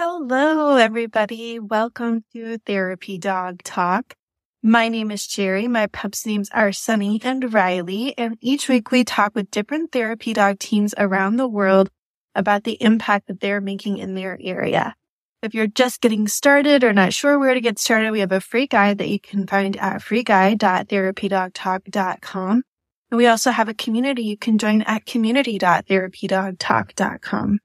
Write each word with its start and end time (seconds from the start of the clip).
Hello, 0.00 0.76
everybody. 0.76 1.58
Welcome 1.58 2.22
to 2.32 2.58
Therapy 2.58 3.18
Dog 3.18 3.64
Talk. 3.64 4.14
My 4.62 4.88
name 4.88 5.10
is 5.10 5.24
Sherrie. 5.24 5.66
My 5.66 5.88
pups' 5.88 6.24
names 6.24 6.48
are 6.54 6.70
Sunny 6.70 7.20
and 7.24 7.52
Riley. 7.52 8.16
And 8.16 8.38
each 8.40 8.68
week 8.68 8.92
we 8.92 9.02
talk 9.02 9.34
with 9.34 9.50
different 9.50 9.90
therapy 9.90 10.32
dog 10.32 10.60
teams 10.60 10.94
around 10.96 11.34
the 11.34 11.48
world 11.48 11.90
about 12.32 12.62
the 12.62 12.80
impact 12.80 13.26
that 13.26 13.40
they're 13.40 13.60
making 13.60 13.98
in 13.98 14.14
their 14.14 14.38
area. 14.40 14.94
If 15.42 15.52
you're 15.52 15.66
just 15.66 16.00
getting 16.00 16.28
started 16.28 16.84
or 16.84 16.92
not 16.92 17.12
sure 17.12 17.36
where 17.36 17.54
to 17.54 17.60
get 17.60 17.80
started, 17.80 18.12
we 18.12 18.20
have 18.20 18.30
a 18.30 18.40
free 18.40 18.68
guide 18.68 18.98
that 18.98 19.08
you 19.08 19.18
can 19.18 19.48
find 19.48 19.76
at 19.78 20.00
freeguide.therapydogtalk.com. 20.00 22.62
And 23.10 23.18
we 23.18 23.26
also 23.26 23.50
have 23.50 23.68
a 23.68 23.74
community 23.74 24.22
you 24.22 24.36
can 24.36 24.58
join 24.58 24.82
at 24.82 25.06
community.therapydogtalk.com. 25.06 27.58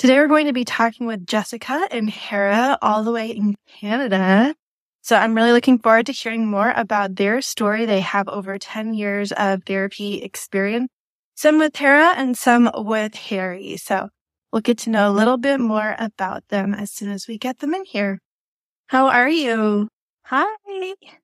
Today 0.00 0.18
we're 0.18 0.28
going 0.28 0.46
to 0.46 0.54
be 0.54 0.64
talking 0.64 1.06
with 1.06 1.26
Jessica 1.26 1.86
and 1.90 2.08
Hera 2.08 2.78
all 2.80 3.04
the 3.04 3.12
way 3.12 3.28
in 3.32 3.54
Canada. 3.68 4.54
So 5.02 5.14
I'm 5.14 5.34
really 5.34 5.52
looking 5.52 5.78
forward 5.78 6.06
to 6.06 6.12
hearing 6.12 6.46
more 6.46 6.72
about 6.74 7.16
their 7.16 7.42
story. 7.42 7.84
They 7.84 8.00
have 8.00 8.26
over 8.26 8.58
10 8.58 8.94
years 8.94 9.30
of 9.32 9.62
therapy 9.66 10.22
experience, 10.22 10.88
some 11.34 11.58
with 11.58 11.76
Hera 11.76 12.14
and 12.16 12.34
some 12.34 12.70
with 12.74 13.14
Harry. 13.14 13.76
So 13.76 14.08
we'll 14.50 14.62
get 14.62 14.78
to 14.78 14.90
know 14.90 15.10
a 15.10 15.12
little 15.12 15.36
bit 15.36 15.60
more 15.60 15.94
about 15.98 16.48
them 16.48 16.72
as 16.72 16.90
soon 16.90 17.10
as 17.10 17.28
we 17.28 17.36
get 17.36 17.58
them 17.58 17.74
in 17.74 17.84
here. 17.84 18.20
How 18.86 19.08
are 19.08 19.28
you? 19.28 19.88
Hi, 20.22 20.46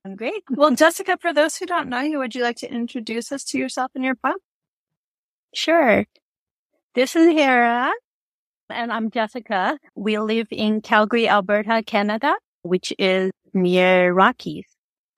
I'm 0.05 0.17
great. 0.17 0.43
Well, 0.51 0.73
Jessica, 0.73 1.17
for 1.19 1.33
those 1.33 1.57
who 1.57 1.65
don't 1.65 1.89
know 1.89 2.01
you, 2.01 2.19
would 2.19 2.35
you 2.35 2.43
like 2.43 2.57
to 2.57 2.71
introduce 2.71 3.33
us 3.33 3.43
to 3.45 3.59
yourself 3.59 3.93
and 3.95 4.05
your 4.05 4.17
pup? 4.17 4.37
Sure. 5.55 6.05
This 6.95 7.17
is 7.17 7.29
Hera 7.29 7.95
and 8.71 8.93
I'm 8.93 9.11
Jessica. 9.11 9.79
We 9.95 10.19
live 10.19 10.49
in 10.51 10.81
Calgary, 10.81 11.29
Alberta, 11.29 11.83
Canada, 11.87 12.35
which 12.63 12.93
is 12.99 13.31
near 13.55 14.13
Rockies. 14.13 14.67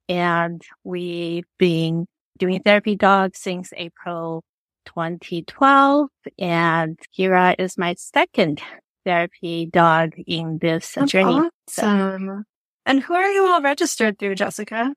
And 0.08 0.62
we've 0.84 1.46
been 1.58 2.06
doing 2.38 2.62
therapy 2.62 2.96
dogs 2.96 3.38
since 3.38 3.72
April 3.76 4.42
2012. 4.86 6.08
And 6.38 6.98
Hera 7.12 7.54
is 7.58 7.78
my 7.78 7.94
second 7.98 8.60
therapy 9.04 9.66
dog 9.66 10.12
in 10.26 10.58
this 10.58 10.92
That's 10.92 11.12
journey. 11.12 11.40
Awesome. 11.68 12.26
So. 12.26 12.42
And 12.86 13.02
who 13.02 13.14
are 13.14 13.30
you 13.30 13.46
all 13.46 13.62
registered 13.62 14.18
through, 14.18 14.36
Jessica? 14.36 14.94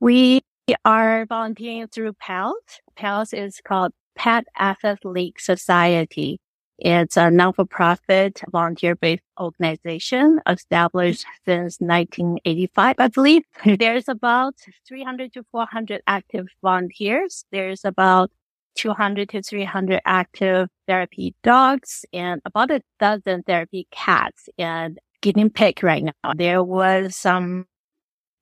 We 0.00 0.40
are 0.84 1.26
volunteering 1.26 1.88
through 1.88 2.14
PALS. 2.14 2.54
PALS 2.96 3.32
is 3.32 3.60
called 3.66 3.92
Pet 4.16 4.44
Access 4.56 4.98
League 5.04 5.40
Society. 5.40 6.40
It's 6.78 7.16
a 7.16 7.30
non-for-profit 7.30 8.42
volunteer-based 8.52 9.22
organization 9.40 10.40
established 10.48 11.26
since 11.44 11.78
1985, 11.80 12.96
I 12.98 13.08
believe. 13.08 13.42
There's 13.78 14.08
about 14.08 14.54
300 14.86 15.32
to 15.34 15.44
400 15.50 16.02
active 16.06 16.46
volunteers. 16.62 17.44
There's 17.50 17.84
about 17.84 18.30
200 18.76 19.28
to 19.30 19.42
300 19.42 20.00
active 20.06 20.68
therapy 20.86 21.34
dogs 21.42 22.04
and 22.12 22.40
about 22.44 22.70
a 22.70 22.80
dozen 23.00 23.42
therapy 23.42 23.88
cats 23.90 24.48
and 24.56 25.00
guinea 25.20 25.48
pig 25.48 25.82
right 25.82 26.04
now. 26.04 26.32
There 26.34 26.62
was 26.62 27.16
some 27.16 27.66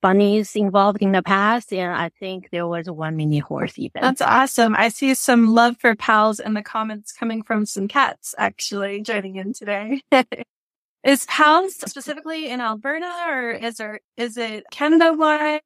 bunnies 0.06 0.54
involved 0.54 1.02
in 1.02 1.10
the 1.10 1.22
past. 1.22 1.72
And 1.72 1.92
I 1.92 2.10
think 2.20 2.50
there 2.52 2.68
was 2.68 2.88
one 2.88 3.16
mini 3.16 3.40
horse 3.40 3.76
even. 3.76 4.02
That's 4.02 4.20
awesome. 4.20 4.76
I 4.76 4.88
see 4.88 5.14
some 5.14 5.48
love 5.48 5.78
for 5.78 5.96
pals 5.96 6.38
in 6.38 6.54
the 6.54 6.62
comments 6.62 7.10
coming 7.10 7.42
from 7.42 7.66
some 7.66 7.88
cats 7.88 8.32
actually 8.38 9.02
joining 9.02 9.34
in 9.34 9.52
today. 9.52 10.02
is 11.02 11.26
pals 11.26 11.74
specifically 11.74 12.48
in 12.48 12.60
Alberta 12.60 13.12
or 13.28 13.50
is 13.50 13.78
there, 13.78 13.98
is 14.16 14.36
it 14.36 14.62
Canada 14.70 15.12
wide? 15.12 15.62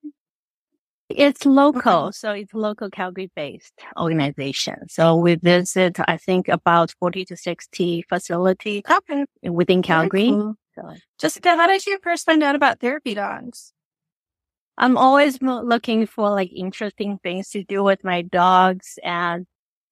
It's 1.10 1.44
local. 1.44 2.04
Okay. 2.04 2.12
So 2.12 2.32
it's 2.32 2.54
local 2.54 2.88
Calgary 2.88 3.30
based 3.36 3.74
organization. 3.98 4.88
So 4.88 5.16
we 5.16 5.34
visit, 5.34 5.98
I 6.08 6.16
think 6.16 6.48
about 6.48 6.94
40 6.98 7.26
to 7.26 7.36
60 7.36 8.06
facilities 8.08 8.84
okay. 8.90 9.26
within 9.42 9.82
Calgary. 9.82 10.30
Cool. 10.30 10.54
So. 10.76 10.94
Jessica, 11.18 11.56
how 11.56 11.66
did 11.66 11.84
you 11.84 11.98
first 12.02 12.24
find 12.24 12.42
out 12.42 12.54
about 12.54 12.80
therapy 12.80 13.12
dogs? 13.12 13.74
I'm 14.80 14.96
always 14.96 15.42
looking 15.42 16.06
for 16.06 16.30
like 16.30 16.50
interesting 16.56 17.18
things 17.22 17.50
to 17.50 17.62
do 17.62 17.84
with 17.84 18.02
my 18.02 18.22
dogs 18.22 18.98
and 19.04 19.46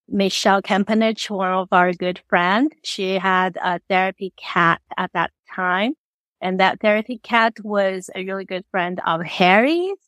Michelle 0.08 0.62
Kempenich, 0.62 1.28
one 1.28 1.52
of 1.52 1.68
our 1.72 1.92
good 1.92 2.22
friends, 2.26 2.70
she 2.84 3.18
had 3.18 3.58
a 3.62 3.80
therapy 3.90 4.32
cat 4.38 4.80
at 4.96 5.12
that 5.12 5.30
time. 5.54 5.92
And 6.40 6.58
that 6.58 6.80
therapy 6.80 7.20
cat 7.22 7.52
was 7.62 8.08
a 8.14 8.24
really 8.24 8.46
good 8.46 8.64
friend 8.70 8.98
of 9.06 9.22
Harry's. 9.24 9.98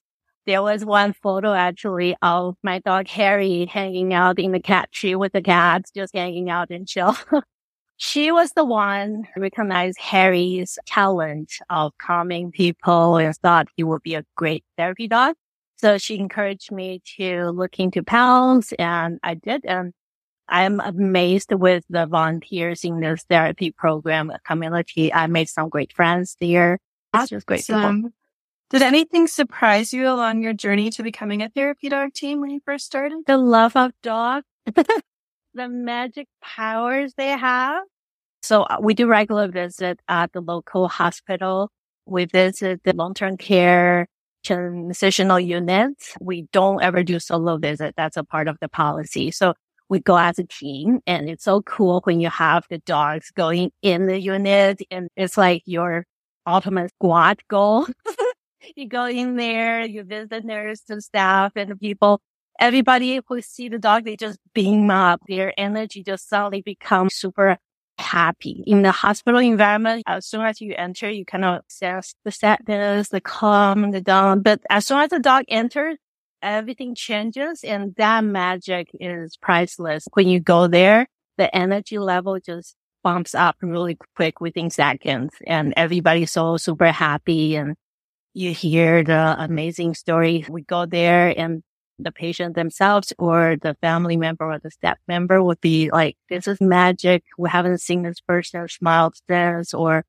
There 0.47 0.63
was 0.63 0.83
one 0.83 1.13
photo 1.13 1.53
actually 1.53 2.17
of 2.23 2.57
my 2.63 2.79
dog 2.79 3.07
Harry 3.09 3.67
hanging 3.67 4.15
out 4.15 4.39
in 4.39 4.53
the 4.53 4.61
cat 4.61 4.91
tree 4.93 5.15
with 5.15 5.33
the 5.35 5.43
cats, 5.43 5.91
just 5.91 6.15
hanging 6.15 6.49
out 6.49 6.71
and 6.71 6.89
chill. 6.89 7.15
she 8.03 8.33
was 8.33 8.53
the 8.53 8.65
one 8.65 9.25
who 9.35 9.43
recognized 9.43 9.99
Harry's 9.99 10.79
talent 10.87 11.53
of 11.69 11.93
calming 11.99 12.51
people 12.51 13.19
and 13.19 13.37
thought 13.37 13.69
he 13.77 13.85
would 13.85 14.03
be 14.03 14.15
a 14.15 14.25
great 14.37 14.65
therapy 14.79 15.07
dog. 15.07 15.37
So 15.77 15.99
she 15.99 16.19
encouraged 16.19 16.73
me 16.73 17.03
to 17.19 17.51
look 17.51 17.79
into 17.79 18.03
pals 18.03 18.73
and 18.79 19.21
I 19.23 19.35
did. 19.35 19.67
And 19.67 19.93
I'm 20.49 20.81
amazed 20.81 21.53
with 21.53 21.85
the 21.91 22.07
volunteers 22.07 22.85
in 22.85 23.01
this 23.01 23.23
therapy 23.29 23.71
program 23.71 24.33
community. 24.47 25.13
I 25.13 25.27
made 25.27 25.51
some 25.51 25.69
great 25.69 25.93
friends 25.93 26.39
there. 26.41 26.79
It's 27.15 27.29
just 27.29 27.45
great 27.45 27.67
people. 27.67 28.13
Did 28.71 28.81
anything 28.81 29.27
surprise 29.27 29.93
you 29.93 30.09
along 30.09 30.43
your 30.43 30.55
journey 30.55 30.89
to 30.89 31.03
becoming 31.03 31.43
a 31.43 31.51
therapy 31.51 31.91
dog 31.91 32.15
team 32.15 32.41
when 32.41 32.49
you 32.49 32.61
first 32.65 32.87
started? 32.87 33.25
The 33.27 33.37
love 33.37 33.77
of 33.77 33.93
dogs. 34.03 34.47
the 35.55 35.69
magic 35.69 36.29
powers 36.43 37.15
they 37.17 37.31
have. 37.31 37.83
So 38.43 38.63
uh, 38.63 38.79
we 38.81 38.95
do 38.95 39.07
regular 39.07 39.49
visit 39.49 40.01
at 40.09 40.33
the 40.33 40.41
local 40.41 40.89
hospital. 40.89 41.71
We 42.07 42.25
visit 42.25 42.83
the 42.85 42.95
long-term 42.95 43.37
care 43.37 44.07
transitional 44.45 45.39
units. 45.39 46.15
We 46.21 46.47
don't 46.53 46.83
ever 46.83 47.03
do 47.03 47.21
solo 47.21 47.59
visit. 47.59 47.95
That's 47.97 48.17
a 48.17 48.25
part 48.25 48.49
of 48.49 48.57
the 48.61 48.69
policy. 48.69 49.31
So 49.31 49.55
we 49.89 50.01
go 50.01 50.17
as 50.17 50.39
a 50.39 50.45
team 50.45 51.01
and 51.07 51.29
it's 51.29 51.45
so 51.45 51.63
cool 51.63 52.01
when 52.05 52.21
you 52.21 52.31
have 52.31 52.65
the 52.71 52.79
dogs 52.79 53.31
going 53.33 53.73
in 53.83 54.07
the 54.07 54.19
unit 54.19 54.81
and 54.91 55.09
it's 55.17 55.37
like 55.37 55.63
your 55.67 56.05
ultimate 56.47 56.91
squad 56.95 57.41
goal. 57.49 57.87
you 58.77 58.89
go 58.89 59.07
in 59.07 59.37
there, 59.37 59.85
you 59.85 60.05
visit 60.05 60.45
nurse 60.45 60.83
and 60.89 61.03
staff 61.03 61.53
and 61.57 61.79
people 61.79 62.21
everybody 62.61 63.21
who 63.27 63.41
see 63.41 63.69
the 63.69 63.79
dog, 63.79 64.05
they 64.05 64.17
just 64.17 64.39
beam 64.55 64.91
up. 64.91 65.21
Their 65.27 65.53
energy 65.59 66.05
just 66.05 66.29
suddenly 66.29 66.63
becomes 66.63 67.15
super 67.15 67.57
happy. 67.99 68.63
In 68.67 68.83
the 68.83 68.93
hospital 68.93 69.41
environment, 69.41 70.05
as 70.07 70.27
soon 70.27 70.43
as 70.43 70.61
you 70.61 70.75
enter, 70.77 71.11
you 71.11 71.25
kind 71.25 71.45
of 71.45 71.63
sense 71.69 72.15
the 72.25 72.31
sadness, 72.31 73.09
the 73.09 73.21
calm, 73.21 73.91
the 73.91 74.01
down. 74.01 74.43
But 74.43 74.61
as 74.71 74.87
soon 74.87 75.01
as 75.01 75.11
the 75.11 75.19
dog 75.19 75.45
enters, 75.49 75.97
everything 76.43 76.95
changes 76.95 77.65
and 77.65 77.95
that 77.97 78.25
magic 78.25 78.89
is 78.99 79.37
priceless. 79.37 80.07
When 80.15 80.29
you 80.29 80.41
go 80.41 80.67
there, 80.67 81.07
the 81.37 81.55
energy 81.55 81.99
level 81.99 82.39
just 82.39 82.77
bumps 83.03 83.35
up 83.35 83.57
really 83.63 83.97
quick 84.17 84.41
within 84.41 84.71
seconds 84.71 85.35
and 85.47 85.73
everybody's 85.77 86.31
so 86.31 86.57
super 86.59 86.93
happy 86.93 87.57
and 87.57 87.75
you 88.35 88.53
hear 88.53 89.03
the 89.03 89.37
amazing 89.39 89.95
story. 89.95 90.45
We 90.49 90.63
go 90.63 90.87
there 90.87 91.35
and 91.37 91.63
the 92.03 92.13
patient 92.13 92.55
themselves 92.55 93.13
or 93.19 93.57
the 93.61 93.77
family 93.81 94.17
member 94.17 94.45
or 94.45 94.59
the 94.59 94.71
staff 94.71 94.99
member 95.09 95.43
would 95.43 95.61
be 95.61 95.91
like, 95.91 96.17
this 96.29 96.49
is 96.49 96.61
magic. 96.61 97.25
We 97.39 97.49
haven't 97.51 97.79
seen 97.79 98.03
this 98.03 98.21
person 98.21 98.69
smile 98.69 99.13
since 99.29 99.75
or 99.75 100.05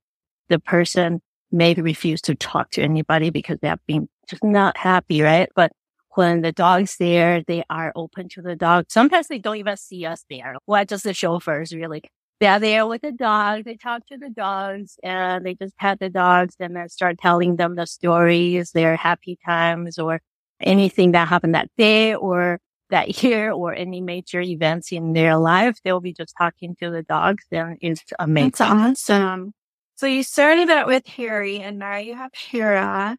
the 0.50 0.60
person 0.60 1.22
may 1.52 1.74
refuse 1.74 2.22
to 2.22 2.36
talk 2.36 2.72
to 2.72 2.82
anybody 2.82 3.30
because 3.30 3.58
they 3.62 3.68
have 3.68 3.86
been 3.88 4.08
just 4.30 4.44
not 4.44 4.78
happy, 4.78 5.22
right? 5.22 5.50
But 5.56 5.72
when 6.16 6.42
the 6.42 6.52
dog's 6.52 6.98
there, 6.98 7.44
they 7.48 7.64
are 7.70 7.92
open 7.96 8.30
to 8.30 8.42
the 8.42 8.56
dog. 8.56 8.86
Sometimes 8.90 9.28
they 9.28 9.40
don't 9.40 9.58
even 9.58 9.78
see 9.78 10.06
us 10.06 10.26
there. 10.30 10.56
Well, 10.68 10.84
just 10.86 11.04
the 11.04 11.14
chauffeurs 11.14 11.74
really. 11.74 12.04
They're 12.40 12.60
there 12.60 12.88
with 12.88 13.02
the 13.02 13.12
dog. 13.12 13.66
They 13.66 13.76
talk 13.76 14.08
to 14.08 14.18
the 14.18 14.32
dogs 14.32 14.98
and 15.04 15.46
they 15.46 15.54
just 15.54 15.78
pet 15.78 16.00
the 16.00 16.10
dogs 16.10 16.56
and 16.60 16.76
then 16.76 16.90
start 16.90 17.20
telling 17.20 17.58
them 17.58 17.76
the 17.76 17.86
stories, 17.86 18.72
their 18.72 18.96
happy 18.96 19.38
times 19.46 20.00
or 20.00 20.22
anything 20.64 21.12
that 21.12 21.28
happened 21.28 21.56
that 21.56 21.70
day 21.78 22.16
or 22.16 22.60
that 22.90 23.24
year 23.24 23.52
or 23.52 23.74
any 23.74 24.02
major 24.02 24.42
events 24.42 24.92
in 24.92 25.14
their 25.14 25.38
life. 25.38 25.78
They'll 25.84 26.00
be 26.00 26.14
just 26.14 26.36
talking 26.38 26.76
to 26.82 26.90
the 26.90 27.04
dogs 27.04 27.44
and 27.52 27.78
it's 27.82 28.04
amazing. 28.20 28.50
That's 28.50 28.62
awesome. 28.62 29.54
So 29.96 30.08
you 30.08 30.24
started 30.24 30.70
out 30.70 30.88
with 30.88 31.06
Harry 31.08 31.60
and 31.60 31.80
now 31.80 31.98
you 31.98 32.16
have 32.16 32.32
Hera. 32.34 33.18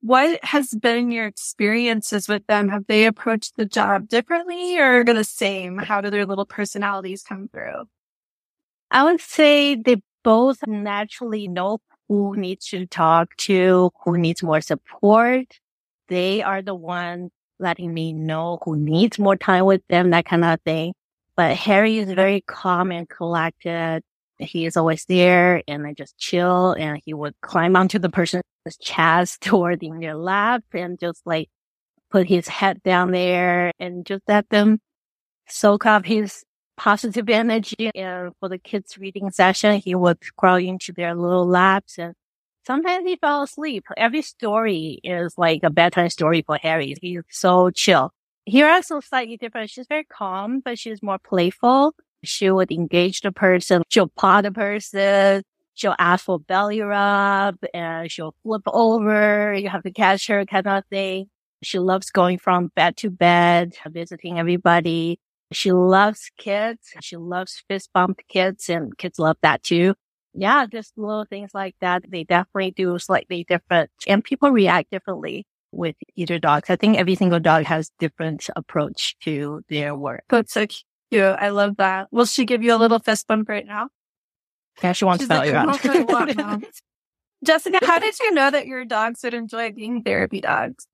What 0.00 0.44
has 0.44 0.68
been 0.74 1.10
your 1.10 1.26
experiences 1.26 2.28
with 2.28 2.46
them? 2.46 2.68
Have 2.68 2.86
they 2.86 3.06
approached 3.06 3.56
the 3.56 3.64
job 3.64 4.08
differently 4.08 4.78
or 4.78 5.04
the 5.04 5.24
same? 5.24 5.78
How 5.78 6.00
do 6.00 6.10
their 6.10 6.26
little 6.26 6.46
personalities 6.46 7.22
come 7.22 7.48
through? 7.48 7.84
I 8.90 9.04
would 9.04 9.20
say 9.20 9.74
they 9.74 9.96
both 10.22 10.58
naturally 10.66 11.48
know 11.48 11.78
who 12.08 12.36
needs 12.36 12.66
to 12.68 12.86
talk 12.86 13.34
to, 13.36 13.90
who 14.04 14.16
needs 14.16 14.42
more 14.42 14.60
support. 14.60 15.58
They 16.08 16.42
are 16.42 16.62
the 16.62 16.74
one 16.74 17.30
letting 17.58 17.92
me 17.92 18.12
know 18.12 18.58
who 18.64 18.76
needs 18.76 19.18
more 19.18 19.36
time 19.36 19.64
with 19.64 19.82
them, 19.88 20.10
that 20.10 20.26
kind 20.26 20.44
of 20.44 20.60
thing. 20.62 20.94
But 21.36 21.56
Harry 21.56 21.98
is 21.98 22.12
very 22.12 22.40
calm 22.42 22.90
and 22.90 23.08
collected. 23.08 24.02
He 24.38 24.66
is 24.66 24.76
always 24.76 25.04
there 25.06 25.62
and 25.66 25.86
I 25.86 25.94
just 25.94 26.16
chill 26.18 26.72
and 26.72 27.00
he 27.04 27.12
would 27.14 27.34
climb 27.40 27.76
onto 27.76 27.98
the 27.98 28.08
person's 28.08 28.42
chest 28.80 29.52
or 29.52 29.72
in 29.72 30.00
their 30.00 30.14
lap 30.14 30.64
and 30.72 30.98
just 30.98 31.22
like 31.26 31.48
put 32.10 32.26
his 32.26 32.48
head 32.48 32.82
down 32.82 33.10
there 33.10 33.72
and 33.78 34.06
just 34.06 34.22
let 34.28 34.48
them 34.50 34.80
soak 35.48 35.86
up 35.86 36.06
his 36.06 36.44
positive 36.76 37.28
energy. 37.28 37.90
And 37.94 38.32
for 38.40 38.48
the 38.48 38.58
kids 38.58 38.96
reading 38.98 39.30
session, 39.30 39.80
he 39.80 39.94
would 39.94 40.18
crawl 40.36 40.56
into 40.56 40.92
their 40.92 41.14
little 41.14 41.46
laps 41.46 41.98
and 41.98 42.14
sometimes 42.68 43.06
he 43.06 43.16
fell 43.16 43.42
asleep. 43.42 43.84
Every 43.96 44.20
story 44.20 45.00
is 45.02 45.34
like 45.38 45.62
a 45.62 45.70
bedtime 45.70 46.10
story 46.10 46.42
for 46.46 46.58
Harry. 46.58 46.94
He's 47.00 47.22
so 47.30 47.70
chill. 47.70 48.12
Hera 48.44 48.74
also 48.74 49.00
slightly 49.00 49.38
different. 49.38 49.70
She's 49.70 49.86
very 49.88 50.04
calm, 50.04 50.60
but 50.60 50.78
she's 50.78 51.02
more 51.02 51.18
playful. 51.18 51.94
She 52.24 52.50
would 52.50 52.70
engage 52.70 53.22
the 53.22 53.32
person. 53.32 53.82
She'll 53.88 54.08
paw 54.08 54.42
the 54.42 54.52
person. 54.52 55.42
She'll 55.74 55.96
ask 55.98 56.26
for 56.26 56.38
belly 56.38 56.80
rub 56.82 57.56
and 57.72 58.10
she'll 58.10 58.34
flip 58.42 58.62
over. 58.66 59.54
You 59.54 59.70
have 59.70 59.82
to 59.84 59.90
catch 59.90 60.26
her 60.26 60.44
kind 60.44 60.66
of 60.66 60.84
thing. 60.90 61.26
She 61.62 61.78
loves 61.78 62.10
going 62.10 62.38
from 62.38 62.70
bed 62.76 62.96
to 62.98 63.10
bed, 63.10 63.74
visiting 63.86 64.38
everybody. 64.38 65.20
She 65.52 65.72
loves 65.72 66.30
kids. 66.36 66.90
She 67.00 67.16
loves 67.16 67.62
fist 67.66 67.90
bump 67.94 68.20
kids 68.28 68.68
and 68.68 68.96
kids 68.98 69.18
love 69.18 69.38
that 69.42 69.62
too. 69.62 69.94
Yeah, 70.34 70.66
just 70.66 70.96
little 70.96 71.24
things 71.24 71.50
like 71.54 71.74
that. 71.80 72.04
They 72.08 72.24
definitely 72.24 72.72
do 72.72 72.98
slightly 72.98 73.44
different 73.44 73.90
and 74.06 74.22
people 74.22 74.50
react 74.50 74.90
differently 74.90 75.46
with 75.72 75.96
either 76.16 76.38
dogs. 76.38 76.70
I 76.70 76.76
think 76.76 76.96
every 76.96 77.14
single 77.14 77.40
dog 77.40 77.64
has 77.64 77.90
different 77.98 78.48
approach 78.56 79.16
to 79.20 79.62
their 79.68 79.94
work. 79.94 80.24
That's 80.28 80.52
so 80.52 80.66
cute. 80.66 81.22
I 81.22 81.48
love 81.50 81.76
that. 81.78 82.08
Will 82.10 82.26
she 82.26 82.44
give 82.44 82.62
you 82.62 82.74
a 82.74 82.76
little 82.76 82.98
fist 82.98 83.26
bump 83.26 83.48
right 83.48 83.66
now? 83.66 83.88
Yeah, 84.82 84.92
she 84.92 85.04
wants 85.04 85.26
to 85.26 85.34
like, 85.34 85.50
you. 85.82 86.62
Jessica, 87.44 87.78
how 87.82 87.98
did 87.98 88.18
you 88.18 88.32
know 88.32 88.50
that 88.50 88.66
your 88.66 88.84
dogs 88.84 89.22
would 89.22 89.34
enjoy 89.34 89.72
being 89.72 90.02
therapy 90.02 90.40
dogs? 90.40 90.86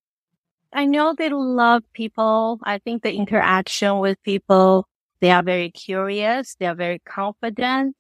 I 0.73 0.87
know 0.87 1.15
they 1.17 1.31
love 1.31 1.83
people. 1.93 2.59
I 2.65 2.79
think 2.79 3.03
the 3.03 3.13
interaction 3.15 3.99
with 3.99 4.23
people, 4.23 4.87
they 5.21 5.31
are 5.31 5.43
very 5.43 5.71
curious. 5.71 6.57
They 6.59 6.67
are 6.67 6.75
very 6.75 6.99
confident 6.99 7.97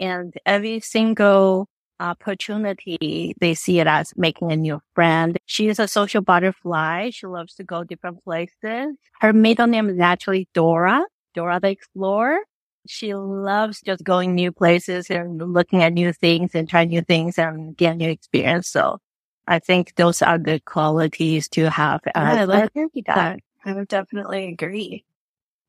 and 0.00 0.34
every 0.46 0.80
single 0.80 1.68
uh, 2.00 2.04
opportunity, 2.04 3.34
they 3.40 3.54
see 3.54 3.80
it 3.80 3.86
as 3.86 4.12
making 4.16 4.52
a 4.52 4.56
new 4.56 4.80
friend. 4.94 5.36
She 5.46 5.68
is 5.68 5.78
a 5.78 5.88
social 5.88 6.22
butterfly. 6.22 7.10
She 7.10 7.26
loves 7.26 7.54
to 7.56 7.64
go 7.64 7.84
different 7.84 8.22
places. 8.22 8.96
Her 9.20 9.32
middle 9.32 9.66
name 9.66 9.88
is 9.88 9.98
actually 10.00 10.48
Dora, 10.54 11.04
Dora 11.34 11.60
the 11.60 11.70
Explorer. 11.70 12.38
She 12.86 13.14
loves 13.14 13.80
just 13.82 14.04
going 14.04 14.34
new 14.34 14.52
places 14.52 15.10
and 15.10 15.52
looking 15.52 15.82
at 15.82 15.92
new 15.92 16.12
things 16.12 16.54
and 16.54 16.68
trying 16.68 16.88
new 16.88 17.02
things 17.02 17.38
and 17.38 17.76
getting 17.76 17.98
new 17.98 18.10
experience. 18.10 18.68
So 18.68 18.98
I 19.46 19.58
think 19.58 19.94
those 19.96 20.22
are 20.22 20.38
good 20.38 20.64
qualities 20.64 21.48
to 21.50 21.68
have. 21.68 22.00
Yeah, 22.06 22.22
I 22.22 22.44
love 22.44 22.70
that. 23.06 23.40
I 23.64 23.72
would 23.74 23.88
definitely 23.88 24.48
agree. 24.48 25.04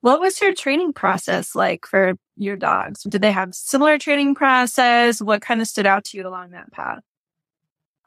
What 0.01 0.22
was 0.22 0.40
your 0.40 0.54
training 0.54 0.94
process 0.94 1.56
like 1.56 1.86
for 1.86 2.13
your 2.38 2.56
dogs? 2.56 3.04
Did 3.04 3.22
they 3.22 3.34
have 3.34 3.54
similar 3.54 3.98
training 3.98 4.36
process? 4.36 5.22
What 5.22 5.42
kind 5.42 5.62
of 5.62 5.68
stood 5.68 5.86
out 5.86 6.06
to 6.06 6.18
you 6.18 6.25
along 6.28 6.51
that 6.51 6.72
path? 6.72 7.00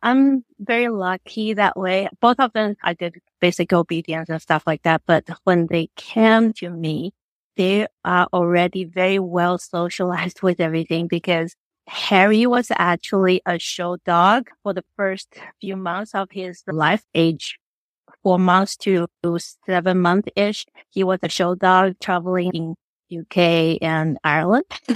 I'm 0.03 0.45
very 0.59 0.89
lucky 0.89 1.55
that 1.55 1.77
way. 1.77 2.09
Both 2.21 2.41
of 2.41 2.53
them, 2.55 2.77
I 2.83 2.95
did 2.95 3.21
basic 3.41 3.73
obedience 3.73 4.31
and 4.31 4.43
stuff 4.43 4.65
like 4.67 4.83
that. 4.83 5.03
But 5.07 5.29
when 5.45 5.67
they 5.67 5.91
came 5.97 6.53
to 6.55 6.71
me, 6.71 7.13
they 7.57 7.87
are 8.05 8.27
already 8.33 8.85
very 8.85 9.19
well 9.19 9.59
socialized 9.59 10.43
with 10.43 10.61
everything 10.61 11.07
because 11.07 11.55
Harry 11.89 12.47
was 12.47 12.69
actually 12.71 13.43
a 13.45 13.59
show 13.59 13.97
dog 13.99 14.49
for 14.63 14.73
the 14.73 14.85
first 14.97 15.35
few 15.61 15.77
months 15.77 16.15
of 16.15 16.31
his 16.31 16.63
life, 16.67 17.05
age 17.15 17.59
four 18.23 18.39
months 18.39 18.77
to 18.79 19.07
seven 19.67 20.01
month 20.01 20.29
ish. 20.37 20.67
He 20.91 21.05
was 21.05 21.19
a 21.23 21.29
show 21.29 21.55
dog 21.55 21.95
traveling 22.01 22.51
in 22.55 22.75
UK 23.21 23.79
and 23.83 24.19
Ireland. 24.25 24.65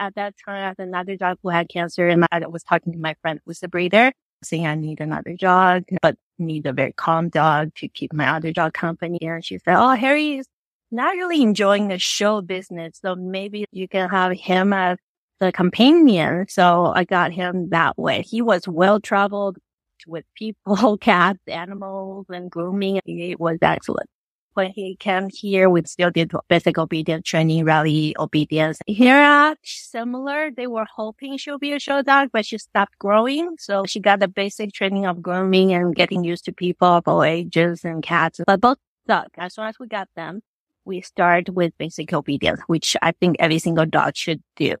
At 0.00 0.14
that 0.14 0.34
time, 0.44 0.54
I 0.54 0.60
had 0.60 0.78
another 0.78 1.16
dog 1.16 1.38
who 1.42 1.48
had 1.48 1.68
cancer 1.68 2.08
and 2.08 2.24
I 2.30 2.46
was 2.46 2.62
talking 2.62 2.92
to 2.92 2.98
my 2.98 3.14
friend 3.20 3.40
who's 3.44 3.62
a 3.62 3.68
breeder 3.68 4.12
saying 4.42 4.66
I 4.66 4.74
need 4.74 5.00
another 5.00 5.34
dog, 5.34 5.84
but 6.02 6.16
need 6.38 6.66
a 6.66 6.72
very 6.72 6.92
calm 6.92 7.28
dog 7.28 7.74
to 7.76 7.88
keep 7.88 8.12
my 8.12 8.28
other 8.28 8.52
dog 8.52 8.74
company. 8.74 9.18
And 9.20 9.44
she 9.44 9.58
said, 9.58 9.76
Oh, 9.76 9.94
Harry 9.94 10.38
is 10.38 10.46
not 10.90 11.16
really 11.16 11.42
enjoying 11.42 11.88
the 11.88 11.98
show 11.98 12.40
business. 12.40 12.98
So 13.02 13.14
maybe 13.14 13.66
you 13.72 13.88
can 13.88 14.08
have 14.08 14.32
him 14.32 14.72
as 14.72 14.98
the 15.40 15.52
companion. 15.52 16.46
So 16.48 16.92
I 16.94 17.04
got 17.04 17.32
him 17.32 17.70
that 17.70 17.98
way. 17.98 18.22
He 18.22 18.42
was 18.42 18.66
well 18.66 19.00
traveled 19.00 19.58
with 20.08 20.24
people, 20.34 20.96
cats, 21.00 21.40
animals, 21.46 22.26
and 22.28 22.50
grooming. 22.50 23.00
It 23.04 23.38
was 23.38 23.58
excellent. 23.62 24.08
When 24.54 24.72
he 24.72 24.96
came 24.96 25.28
here, 25.32 25.70
we 25.70 25.82
still 25.84 26.10
did 26.10 26.32
basic 26.48 26.78
obedience 26.78 27.28
training, 27.28 27.64
rally 27.64 28.16
obedience. 28.18 28.80
Hera, 28.88 29.56
similar. 29.62 30.50
They 30.50 30.66
were 30.66 30.86
hoping 30.96 31.36
she'll 31.36 31.58
be 31.58 31.74
a 31.74 31.78
show 31.78 32.02
dog, 32.02 32.30
but 32.32 32.44
she 32.44 32.58
stopped 32.58 32.98
growing. 32.98 33.54
So 33.60 33.84
she 33.86 34.00
got 34.00 34.18
the 34.18 34.26
basic 34.26 34.72
training 34.72 35.06
of 35.06 35.22
grooming 35.22 35.72
and 35.72 35.94
getting 35.94 36.24
used 36.24 36.44
to 36.46 36.52
people 36.52 36.88
of 36.88 37.06
all 37.06 37.22
ages 37.22 37.84
and 37.84 38.02
cats. 38.02 38.40
But 38.44 38.60
both 38.60 38.78
stuck. 39.04 39.28
As 39.38 39.54
soon 39.54 39.66
as 39.66 39.78
we 39.78 39.86
got 39.86 40.08
them, 40.16 40.40
we 40.84 41.02
start 41.02 41.50
with 41.50 41.76
basic 41.78 42.12
obedience, 42.12 42.60
which 42.66 42.96
I 43.00 43.12
think 43.12 43.36
every 43.38 43.58
single 43.58 43.86
dog 43.86 44.16
should 44.16 44.42
do. 44.56 44.74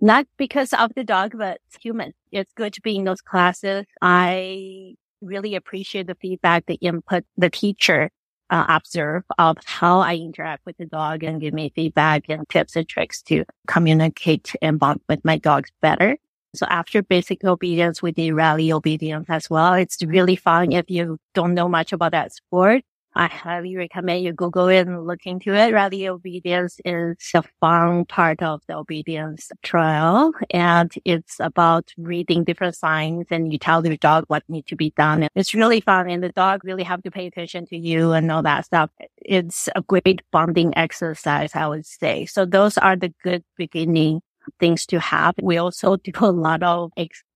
Not 0.00 0.26
because 0.36 0.72
of 0.72 0.92
the 0.94 1.04
dog, 1.04 1.36
but 1.36 1.60
human. 1.80 2.12
It's 2.32 2.52
good 2.54 2.72
to 2.74 2.80
be 2.80 2.96
in 2.96 3.04
those 3.04 3.20
classes. 3.20 3.86
I 4.02 4.96
really 5.20 5.54
appreciate 5.54 6.06
the 6.06 6.16
feedback, 6.16 6.66
the 6.66 6.74
input 6.74 7.24
the 7.36 7.50
teacher 7.50 8.10
uh, 8.50 8.66
observe 8.68 9.24
of 9.38 9.56
how 9.64 10.00
I 10.00 10.16
interact 10.16 10.66
with 10.66 10.76
the 10.76 10.86
dog 10.86 11.22
and 11.22 11.40
give 11.40 11.54
me 11.54 11.72
feedback 11.74 12.28
and 12.28 12.48
tips 12.48 12.76
and 12.76 12.88
tricks 12.88 13.22
to 13.22 13.44
communicate 13.66 14.54
and 14.60 14.78
bond 14.78 15.00
with 15.08 15.24
my 15.24 15.38
dogs 15.38 15.70
better. 15.80 16.18
So 16.54 16.66
after 16.66 17.02
basic 17.02 17.42
obedience, 17.42 18.00
we 18.00 18.12
did 18.12 18.32
rally 18.32 18.72
obedience 18.72 19.26
as 19.28 19.50
well. 19.50 19.74
It's 19.74 20.00
really 20.04 20.36
fun 20.36 20.72
if 20.72 20.88
you 20.88 21.18
don't 21.34 21.54
know 21.54 21.68
much 21.68 21.92
about 21.92 22.12
that 22.12 22.32
sport. 22.32 22.84
I 23.16 23.28
highly 23.28 23.76
recommend 23.76 24.24
you 24.24 24.32
Google 24.32 24.68
it 24.68 24.86
and 24.86 25.06
look 25.06 25.24
into 25.24 25.54
it. 25.54 25.72
Rally 25.72 26.08
obedience 26.08 26.80
is 26.84 27.16
a 27.34 27.42
fun 27.60 28.04
part 28.06 28.42
of 28.42 28.62
the 28.66 28.76
obedience 28.76 29.50
trial. 29.62 30.32
And 30.50 30.92
it's 31.04 31.36
about 31.38 31.92
reading 31.96 32.44
different 32.44 32.74
signs 32.74 33.26
and 33.30 33.52
you 33.52 33.58
tell 33.58 33.82
the 33.82 33.96
dog 33.96 34.24
what 34.28 34.42
needs 34.48 34.68
to 34.68 34.76
be 34.76 34.90
done. 34.96 35.28
It's 35.34 35.54
really 35.54 35.80
fun 35.80 36.10
and 36.10 36.22
the 36.22 36.30
dog 36.30 36.64
really 36.64 36.82
have 36.82 37.02
to 37.02 37.10
pay 37.10 37.26
attention 37.26 37.66
to 37.66 37.76
you 37.76 38.12
and 38.12 38.30
all 38.32 38.42
that 38.42 38.66
stuff. 38.66 38.90
It's 39.18 39.68
a 39.76 39.82
great 39.82 40.22
bonding 40.32 40.76
exercise, 40.76 41.52
I 41.54 41.68
would 41.68 41.86
say. 41.86 42.26
So 42.26 42.44
those 42.44 42.76
are 42.78 42.96
the 42.96 43.14
good 43.22 43.44
beginning 43.56 44.22
things 44.60 44.86
to 44.86 45.00
have. 45.00 45.34
We 45.40 45.56
also 45.56 45.96
do 45.96 46.12
a 46.20 46.30
lot 46.30 46.62
of 46.62 46.92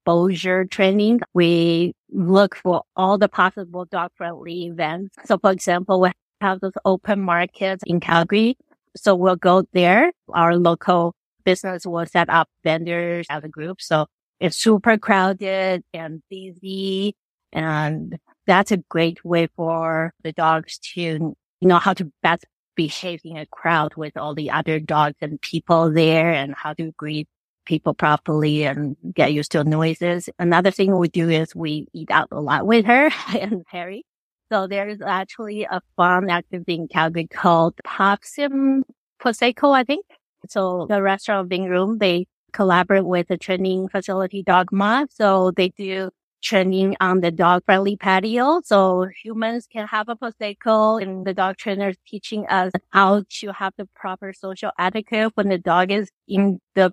exposure 0.08 0.64
training. 0.64 1.20
We 1.34 1.92
look 2.10 2.56
for 2.56 2.82
all 2.96 3.18
the 3.18 3.28
possible 3.28 3.84
dog 3.84 4.10
friendly 4.16 4.64
events. 4.66 5.14
So 5.26 5.36
for 5.36 5.52
example, 5.52 6.00
we 6.00 6.12
have 6.40 6.60
those 6.60 6.72
open 6.86 7.20
markets 7.20 7.84
in 7.86 8.00
Calgary. 8.00 8.56
So 8.96 9.14
we'll 9.14 9.36
go 9.36 9.64
there. 9.74 10.12
Our 10.32 10.56
local 10.56 11.14
business 11.44 11.84
will 11.84 12.06
set 12.06 12.30
up 12.30 12.48
vendors 12.64 13.26
as 13.28 13.44
a 13.44 13.48
group. 13.48 13.82
So 13.82 14.06
it's 14.40 14.56
super 14.56 14.96
crowded 14.96 15.84
and 15.92 16.22
busy. 16.30 17.14
And 17.52 18.18
that's 18.46 18.72
a 18.72 18.78
great 18.78 19.22
way 19.26 19.48
for 19.56 20.14
the 20.22 20.32
dogs 20.32 20.78
to 20.94 21.36
know 21.60 21.78
how 21.78 21.92
to 21.92 22.10
best 22.22 22.46
behave 22.74 23.20
in 23.24 23.36
a 23.36 23.44
crowd 23.46 23.94
with 23.96 24.16
all 24.16 24.34
the 24.34 24.50
other 24.50 24.80
dogs 24.80 25.16
and 25.20 25.38
people 25.42 25.92
there 25.92 26.32
and 26.32 26.54
how 26.54 26.72
to 26.72 26.92
greet 26.96 27.28
people 27.68 27.94
properly 27.94 28.64
and 28.64 28.96
get 29.12 29.32
used 29.32 29.52
to 29.52 29.62
noises. 29.62 30.28
Another 30.38 30.72
thing 30.72 30.96
we 30.96 31.08
do 31.08 31.28
is 31.28 31.54
we 31.54 31.86
eat 31.92 32.10
out 32.10 32.28
a 32.32 32.40
lot 32.40 32.66
with 32.66 32.86
her 32.86 33.10
and 33.38 33.62
Harry. 33.68 34.04
So 34.50 34.66
there 34.66 34.88
is 34.88 35.02
actually 35.02 35.64
a 35.64 35.82
fun 35.94 36.30
activity 36.30 36.74
in 36.74 36.88
Calgary 36.88 37.28
called 37.28 37.74
Pups 37.84 38.38
and 38.38 38.84
Prosecco, 39.20 39.76
I 39.76 39.84
think. 39.84 40.06
So 40.48 40.86
the 40.88 41.02
restaurant 41.02 41.50
Wing 41.50 41.66
Room, 41.66 41.98
they 41.98 42.26
collaborate 42.52 43.04
with 43.04 43.28
the 43.28 43.36
training 43.36 43.88
facility 43.88 44.42
Dogma. 44.42 45.06
So 45.10 45.50
they 45.50 45.68
do 45.68 46.08
training 46.42 46.96
on 47.00 47.20
the 47.20 47.30
dog 47.30 47.64
friendly 47.66 47.96
patio. 47.96 48.62
So 48.64 49.08
humans 49.22 49.66
can 49.70 49.86
have 49.88 50.08
a 50.08 50.16
Prosecco 50.16 51.02
and 51.02 51.26
the 51.26 51.34
dog 51.34 51.58
trainer 51.58 51.90
is 51.90 51.96
teaching 52.06 52.46
us 52.46 52.72
how 52.90 53.24
to 53.40 53.52
have 53.52 53.74
the 53.76 53.86
proper 53.94 54.32
social 54.32 54.70
etiquette 54.78 55.32
when 55.34 55.48
the 55.48 55.58
dog 55.58 55.90
is 55.90 56.10
in 56.26 56.60
the 56.74 56.92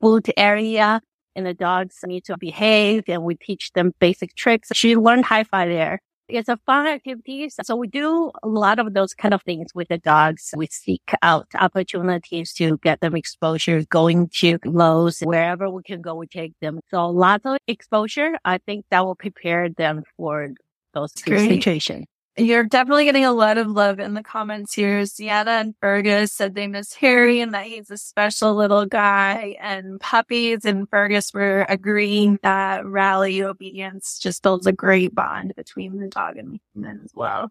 food 0.00 0.30
area 0.36 1.00
and 1.34 1.46
the 1.46 1.54
dogs 1.54 1.96
need 2.04 2.24
to 2.24 2.36
behave 2.38 3.04
and 3.08 3.22
we 3.22 3.34
teach 3.34 3.72
them 3.72 3.92
basic 3.98 4.34
tricks. 4.34 4.70
She 4.74 4.96
learned 4.96 5.24
hi-fi 5.24 5.66
there. 5.66 6.00
It's 6.28 6.48
a 6.50 6.58
fun 6.66 6.86
activity. 6.86 7.48
So 7.62 7.74
we 7.74 7.88
do 7.88 8.30
a 8.42 8.48
lot 8.48 8.78
of 8.78 8.92
those 8.92 9.14
kind 9.14 9.32
of 9.32 9.42
things 9.42 9.74
with 9.74 9.88
the 9.88 9.96
dogs. 9.96 10.52
We 10.54 10.66
seek 10.66 11.00
out 11.22 11.46
opportunities 11.54 12.52
to 12.54 12.76
get 12.78 13.00
them 13.00 13.16
exposure, 13.16 13.82
going 13.88 14.28
to 14.34 14.58
Lowe's, 14.64 15.20
wherever 15.20 15.70
we 15.70 15.82
can 15.82 16.02
go, 16.02 16.16
we 16.16 16.26
take 16.26 16.52
them. 16.60 16.80
So 16.90 17.08
lots 17.08 17.46
of 17.46 17.56
exposure. 17.66 18.36
I 18.44 18.58
think 18.58 18.84
that 18.90 19.06
will 19.06 19.14
prepare 19.14 19.70
them 19.70 20.02
for 20.18 20.50
those 20.92 21.12
situations. 21.14 22.04
You're 22.38 22.64
definitely 22.64 23.04
getting 23.04 23.24
a 23.24 23.32
lot 23.32 23.58
of 23.58 23.66
love 23.66 23.98
in 23.98 24.14
the 24.14 24.22
comments 24.22 24.72
here. 24.72 25.04
Sienna 25.06 25.50
and 25.50 25.74
Fergus 25.80 26.32
said 26.32 26.54
they 26.54 26.68
miss 26.68 26.94
Harry 26.94 27.40
and 27.40 27.52
that 27.52 27.66
he's 27.66 27.90
a 27.90 27.98
special 27.98 28.54
little 28.54 28.86
guy. 28.86 29.56
And 29.60 30.00
puppies 30.00 30.64
and 30.64 30.88
Fergus 30.88 31.34
were 31.34 31.66
agreeing 31.68 32.38
that 32.42 32.86
rally 32.86 33.42
obedience 33.42 34.18
just 34.18 34.42
builds 34.42 34.66
a 34.66 34.72
great 34.72 35.14
bond 35.14 35.54
between 35.56 35.98
the 35.98 36.06
dog 36.06 36.36
and 36.36 36.52
the 36.52 36.60
human 36.72 37.00
as 37.04 37.10
well. 37.12 37.50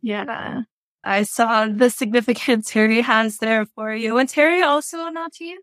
Yeah. 0.00 0.62
I 1.02 1.24
saw 1.24 1.66
the 1.66 1.90
significance 1.90 2.70
Harry 2.70 3.00
has 3.00 3.38
there 3.38 3.66
for 3.66 3.92
you. 3.92 4.16
And 4.18 4.30
Harry 4.30 4.62
also 4.62 4.98
to 4.98 5.44
you? 5.44 5.60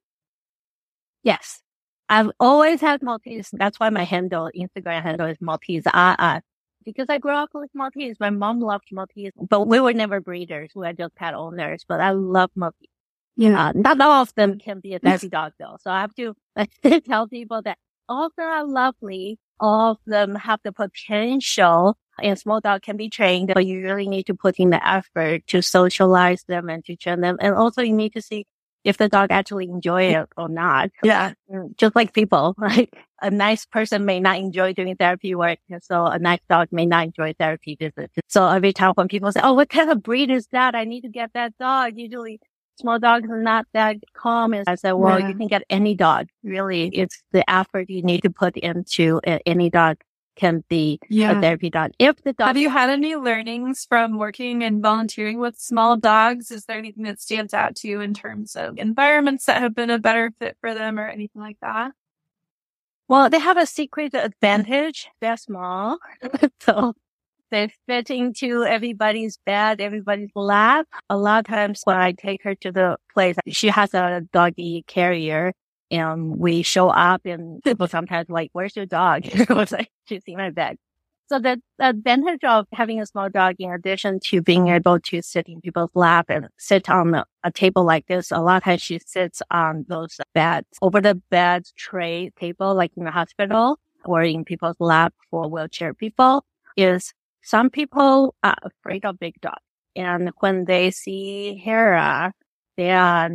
Yes. 1.23 1.61
I've 2.09 2.31
always 2.39 2.81
had 2.81 3.01
Maltese. 3.01 3.49
That's 3.53 3.79
why 3.79 3.89
my 3.89 4.03
handle, 4.03 4.49
Instagram 4.55 5.03
handle 5.03 5.27
is 5.27 5.37
Maltese. 5.39 5.85
Uh, 5.85 6.41
because 6.85 7.07
I 7.09 7.17
grew 7.17 7.33
up 7.33 7.49
with 7.53 7.69
Maltese. 7.73 8.17
My 8.19 8.29
mom 8.29 8.59
loved 8.59 8.89
Maltese, 8.91 9.31
but 9.49 9.67
we 9.67 9.79
were 9.79 9.93
never 9.93 10.19
breeders. 10.19 10.71
We 10.75 10.85
were 10.85 10.93
just 10.93 11.15
pet 11.15 11.33
owners, 11.33 11.85
but 11.87 12.01
I 12.01 12.11
love 12.11 12.51
Maltese. 12.55 12.89
Yeah. 13.35 13.69
Uh, 13.69 13.71
not 13.73 14.01
all 14.01 14.21
of 14.21 14.35
them 14.35 14.59
can 14.59 14.79
be 14.79 14.95
a 14.95 14.99
therapy 14.99 15.29
dog 15.29 15.53
though. 15.59 15.77
So 15.81 15.91
I 15.91 16.01
have 16.01 16.13
to 16.15 16.35
tell 17.07 17.27
people 17.27 17.61
that 17.61 17.77
all 18.09 18.25
of 18.25 18.33
them 18.37 18.47
are 18.47 18.67
lovely. 18.67 19.39
All 19.61 19.91
of 19.91 19.97
them 20.05 20.35
have 20.35 20.59
the 20.63 20.71
potential 20.73 21.97
and 22.21 22.37
small 22.37 22.59
dog 22.59 22.81
can 22.81 22.97
be 22.97 23.09
trained, 23.09 23.51
but 23.53 23.65
you 23.65 23.81
really 23.81 24.07
need 24.07 24.25
to 24.25 24.33
put 24.33 24.57
in 24.57 24.71
the 24.71 24.87
effort 24.87 25.47
to 25.47 25.61
socialize 25.61 26.43
them 26.43 26.69
and 26.69 26.83
to 26.85 26.95
train 26.95 27.21
them. 27.21 27.37
And 27.39 27.55
also 27.55 27.81
you 27.81 27.93
need 27.93 28.13
to 28.13 28.21
see 28.21 28.45
if 28.83 28.97
the 28.97 29.09
dog 29.09 29.31
actually 29.31 29.65
enjoy 29.65 30.03
it 30.03 30.29
or 30.37 30.49
not. 30.49 30.89
Yeah. 31.03 31.33
Mm, 31.51 31.75
just 31.77 31.95
like 31.95 32.13
people, 32.13 32.55
like 32.57 32.93
a 33.21 33.29
nice 33.29 33.65
person 33.65 34.05
may 34.05 34.19
not 34.19 34.37
enjoy 34.37 34.73
doing 34.73 34.95
therapy 34.95 35.35
work. 35.35 35.59
So 35.81 36.05
a 36.05 36.19
nice 36.19 36.39
dog 36.49 36.69
may 36.71 36.85
not 36.85 37.05
enjoy 37.05 37.33
therapy 37.37 37.75
visits. 37.79 38.13
So 38.27 38.47
every 38.47 38.73
time 38.73 38.93
when 38.95 39.07
people 39.07 39.31
say, 39.31 39.41
Oh, 39.43 39.53
what 39.53 39.69
kind 39.69 39.89
of 39.89 40.01
breed 40.01 40.31
is 40.31 40.47
that? 40.51 40.75
I 40.75 40.85
need 40.85 41.01
to 41.01 41.09
get 41.09 41.31
that 41.33 41.57
dog. 41.57 41.93
Usually 41.95 42.39
small 42.79 42.99
dogs 42.99 43.29
are 43.29 43.41
not 43.41 43.67
that 43.73 43.97
calm. 44.13 44.53
And 44.53 44.63
I 44.67 44.75
said, 44.75 44.93
well, 44.93 45.19
yeah. 45.19 45.27
you 45.27 45.35
can 45.35 45.47
get 45.47 45.63
any 45.69 45.95
dog. 45.95 46.27
Really, 46.43 46.87
it's 46.87 47.21
the 47.31 47.47
effort 47.49 47.89
you 47.89 48.01
need 48.01 48.23
to 48.23 48.29
put 48.29 48.57
into 48.57 49.19
any 49.45 49.69
dog 49.69 49.97
can 50.39 50.63
be 50.69 50.99
yeah. 51.09 51.37
a 51.37 51.41
therapy 51.41 51.69
dog. 51.69 51.91
If 51.99 52.23
the 52.23 52.33
dog 52.33 52.47
have 52.47 52.57
you 52.57 52.69
had 52.69 52.89
any 52.89 53.15
learnings 53.15 53.85
from 53.87 54.17
working 54.17 54.63
and 54.63 54.81
volunteering 54.81 55.39
with 55.39 55.57
small 55.57 55.97
dogs? 55.97 56.49
Is 56.49 56.65
there 56.65 56.77
anything 56.77 57.03
that 57.03 57.21
stands 57.21 57.53
out 57.53 57.75
to 57.77 57.87
you 57.87 57.99
in 58.01 58.13
terms 58.13 58.55
of 58.55 58.77
environments 58.77 59.45
that 59.45 59.61
have 59.61 59.75
been 59.75 59.89
a 59.89 59.99
better 59.99 60.31
fit 60.39 60.57
for 60.61 60.73
them 60.73 60.97
or 60.97 61.07
anything 61.07 61.41
like 61.41 61.57
that? 61.61 61.91
Well, 63.07 63.29
they 63.29 63.39
have 63.39 63.57
a 63.57 63.65
secret 63.65 64.13
advantage. 64.13 65.09
They're 65.19 65.37
small. 65.37 65.97
so 66.61 66.93
they 67.51 67.71
fit 67.87 68.09
into 68.09 68.63
everybody's 68.63 69.37
bed, 69.45 69.81
everybody's 69.81 70.29
lap. 70.35 70.87
A 71.09 71.17
lot 71.17 71.39
of 71.39 71.45
times 71.45 71.81
when 71.83 71.97
I 71.97 72.11
take 72.11 72.43
her 72.43 72.55
to 72.55 72.71
the 72.71 72.97
place, 73.13 73.35
she 73.47 73.67
has 73.67 73.93
a 73.93 74.21
doggy 74.31 74.85
carrier 74.87 75.53
and 75.91 76.37
we 76.37 76.61
show 76.61 76.89
up 76.89 77.25
and 77.25 77.63
people 77.63 77.87
sometimes 77.87 78.29
like, 78.29 78.49
where's 78.53 78.75
your 78.75 78.85
dog? 78.85 79.23
I 79.49 79.53
was 79.53 79.71
like, 79.71 79.89
she's 80.05 80.23
in 80.27 80.37
my 80.37 80.49
bed. 80.49 80.77
So 81.27 81.37
the, 81.37 81.61
the, 81.77 81.89
advantage 81.89 82.43
of 82.43 82.65
having 82.73 82.99
a 82.99 83.05
small 83.05 83.29
dog, 83.29 83.55
in 83.59 83.71
addition 83.71 84.19
to 84.25 84.41
being 84.41 84.69
able 84.69 84.99
to 84.99 85.21
sit 85.21 85.47
in 85.47 85.61
people's 85.61 85.91
lap 85.93 86.25
and 86.27 86.47
sit 86.57 86.89
on 86.89 87.13
a, 87.13 87.25
a 87.43 87.51
table 87.51 87.83
like 87.83 88.07
this, 88.07 88.31
a 88.31 88.39
lot 88.39 88.57
of 88.57 88.63
times 88.63 88.81
she 88.81 88.97
sits 89.05 89.41
on 89.51 89.85
those 89.87 90.19
beds, 90.33 90.67
over 90.81 90.99
the 90.99 91.21
bed 91.29 91.65
tray 91.77 92.31
table, 92.39 92.73
like 92.73 92.91
in 92.97 93.03
the 93.03 93.11
hospital 93.11 93.77
or 94.05 94.23
in 94.23 94.43
people's 94.43 94.77
lap 94.79 95.13
for 95.29 95.47
wheelchair 95.47 95.93
people 95.93 96.43
is 96.75 97.13
some 97.43 97.69
people 97.69 98.33
are 98.43 98.57
afraid 98.63 99.05
of 99.05 99.19
big 99.19 99.39
dogs. 99.41 99.57
And 99.95 100.31
when 100.39 100.65
they 100.65 100.89
see 100.91 101.61
Hera, 101.63 102.33
they 102.79 102.91
are 102.91 103.29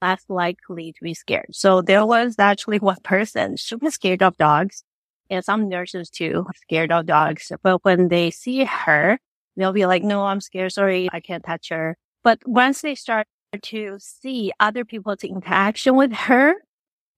less 0.00 0.24
likely 0.28 0.92
to 0.92 0.98
be 1.02 1.14
scared. 1.14 1.48
So 1.50 1.82
there 1.82 2.06
was 2.06 2.36
actually 2.38 2.78
one 2.92 2.96
person, 3.02 3.56
super 3.56 3.90
scared 3.90 4.22
of 4.22 4.36
dogs 4.36 4.84
and 5.28 5.44
some 5.44 5.68
nurses 5.68 6.08
too, 6.08 6.46
scared 6.62 6.92
of 6.92 7.06
dogs. 7.06 7.50
But 7.64 7.84
when 7.84 8.06
they 8.06 8.30
see 8.30 8.62
her, 8.62 9.18
they'll 9.56 9.72
be 9.72 9.86
like, 9.86 10.04
no, 10.04 10.22
I'm 10.22 10.40
scared. 10.40 10.72
Sorry. 10.72 11.08
I 11.12 11.18
can't 11.18 11.44
touch 11.44 11.70
her. 11.70 11.96
But 12.22 12.38
once 12.46 12.82
they 12.82 12.94
start 12.94 13.26
to 13.60 13.96
see 13.98 14.52
other 14.60 14.84
people's 14.84 15.24
interaction 15.24 15.96
with 15.96 16.12
her, 16.12 16.54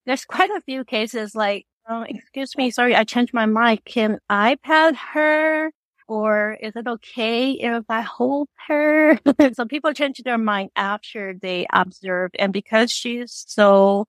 there's 0.06 0.24
quite 0.34 0.50
a 0.50 0.62
few 0.62 0.82
cases 0.82 1.34
like, 1.34 1.66
oh, 1.90 2.06
excuse 2.08 2.56
me. 2.56 2.70
Sorry. 2.70 2.96
I 2.96 3.04
changed 3.04 3.34
my 3.34 3.44
mind. 3.44 3.84
Can 3.84 4.18
I 4.30 4.56
pet 4.64 4.96
her? 5.12 5.70
Or 6.08 6.56
is 6.60 6.76
it 6.76 6.86
okay 6.86 7.52
if 7.52 7.84
I 7.88 8.00
hold 8.02 8.48
her? 8.68 9.18
Some 9.54 9.68
people 9.68 9.92
change 9.92 10.22
their 10.22 10.38
mind 10.38 10.70
after 10.76 11.34
they 11.34 11.66
observe. 11.72 12.30
And 12.38 12.52
because 12.52 12.92
she's 12.92 13.44
so 13.46 14.06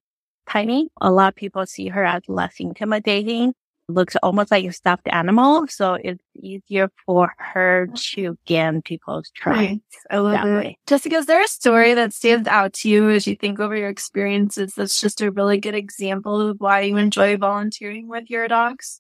tiny, 0.48 0.90
a 1.02 1.12
lot 1.12 1.30
of 1.30 1.36
people 1.36 1.66
see 1.66 1.88
her 1.88 2.04
as 2.04 2.24
less 2.28 2.56
intimidating. 2.60 3.54
Looks 3.90 4.18
almost 4.18 4.52
like 4.52 4.66
a 4.66 4.74
stuffed 4.74 5.08
animal. 5.08 5.66
So 5.68 5.94
it's 5.94 6.22
easier 6.36 6.90
for 7.06 7.34
her 7.38 7.88
to 8.12 8.38
gain 8.46 8.82
people's 8.82 9.32
trust. 9.34 9.58
Right. 9.58 9.82
I 10.12 10.18
love 10.18 10.46
it. 10.46 10.56
Way. 10.56 10.78
Jessica, 10.88 11.16
is 11.16 11.26
there 11.26 11.42
a 11.42 11.48
story 11.48 11.94
that 11.94 12.14
stands 12.14 12.50
out 12.50 12.74
to 12.74 12.90
you 12.90 13.10
as 13.10 13.26
you 13.26 13.36
think 13.38 13.62
over 13.62 13.78
your 13.78 13.88
experiences 13.88 14.74
that's 14.76 15.00
just 15.00 15.22
a 15.22 15.32
really 15.32 15.58
good 15.58 15.74
example 15.74 16.50
of 16.50 16.58
why 16.60 16.82
you 16.82 16.98
enjoy 16.98 17.38
volunteering 17.38 18.10
with 18.10 18.30
your 18.30 18.50
dogs? 18.50 19.00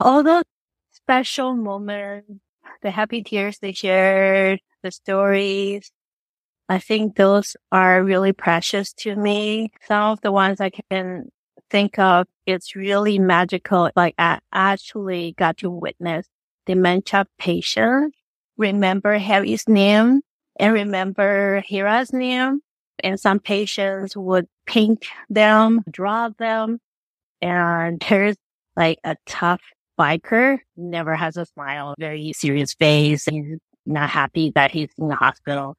Although 0.00 0.42
special 1.10 1.56
moments, 1.56 2.30
the 2.82 2.90
happy 2.92 3.20
tears 3.20 3.58
they 3.58 3.72
shared, 3.72 4.60
the 4.84 4.92
stories. 4.92 5.90
I 6.68 6.78
think 6.78 7.16
those 7.16 7.56
are 7.72 8.04
really 8.04 8.32
precious 8.32 8.92
to 9.00 9.16
me. 9.16 9.72
Some 9.88 10.12
of 10.12 10.20
the 10.20 10.30
ones 10.30 10.60
I 10.60 10.70
can 10.70 11.32
think 11.68 11.98
of, 11.98 12.28
it's 12.46 12.76
really 12.76 13.18
magical. 13.18 13.90
Like 13.96 14.14
I 14.18 14.38
actually 14.52 15.34
got 15.36 15.56
to 15.58 15.70
witness 15.70 16.28
dementia 16.64 17.26
patients 17.40 18.16
remember 18.56 19.18
Harry's 19.18 19.68
name 19.68 20.20
and 20.60 20.72
remember 20.72 21.60
Hera's 21.68 22.12
name. 22.12 22.60
And 23.02 23.18
some 23.18 23.40
patients 23.40 24.16
would 24.16 24.46
paint 24.64 25.06
them, 25.28 25.82
draw 25.90 26.28
them. 26.28 26.78
And 27.42 28.00
there's 28.08 28.36
like 28.76 29.00
a 29.02 29.16
tough 29.26 29.60
biker 30.00 30.58
never 30.76 31.14
has 31.14 31.36
a 31.36 31.44
smile, 31.44 31.94
very 31.98 32.32
serious 32.32 32.72
face. 32.72 33.26
He's 33.26 33.58
not 33.84 34.08
happy 34.08 34.50
that 34.54 34.70
he's 34.70 34.88
in 34.98 35.08
the 35.08 35.14
hospital. 35.14 35.76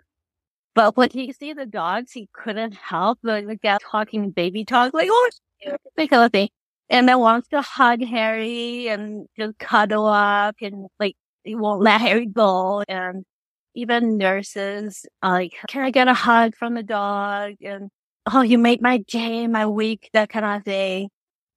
But 0.75 0.95
when 0.95 1.09
he 1.09 1.33
see 1.33 1.53
the 1.53 1.65
dogs, 1.65 2.11
he 2.11 2.29
couldn't 2.33 2.75
help 2.75 3.19
but 3.23 3.43
get 3.61 3.81
talking 3.81 4.29
baby 4.29 4.63
talk, 4.63 4.93
like, 4.93 5.09
oh, 5.11 5.29
kind 5.97 6.13
of 6.13 6.31
thing. 6.31 6.49
And 6.89 7.09
then 7.09 7.19
wants 7.19 7.47
to 7.49 7.61
hug 7.61 8.03
Harry 8.03 8.87
and 8.87 9.27
just 9.37 9.57
cuddle 9.57 10.05
up 10.05 10.55
and 10.61 10.87
like, 10.99 11.15
he 11.43 11.55
won't 11.55 11.81
let 11.81 12.01
Harry 12.01 12.25
go. 12.25 12.83
And 12.87 13.23
even 13.75 14.17
nurses 14.17 15.05
like, 15.23 15.53
can 15.67 15.83
I 15.83 15.91
get 15.91 16.07
a 16.07 16.13
hug 16.13 16.55
from 16.55 16.75
the 16.75 16.83
dog? 16.83 17.55
And, 17.61 17.89
oh, 18.31 18.41
you 18.41 18.57
made 18.57 18.81
my 18.81 18.97
day, 18.99 19.47
my 19.47 19.65
week, 19.65 20.09
that 20.13 20.29
kind 20.29 20.45
of 20.45 20.63
thing. 20.63 21.09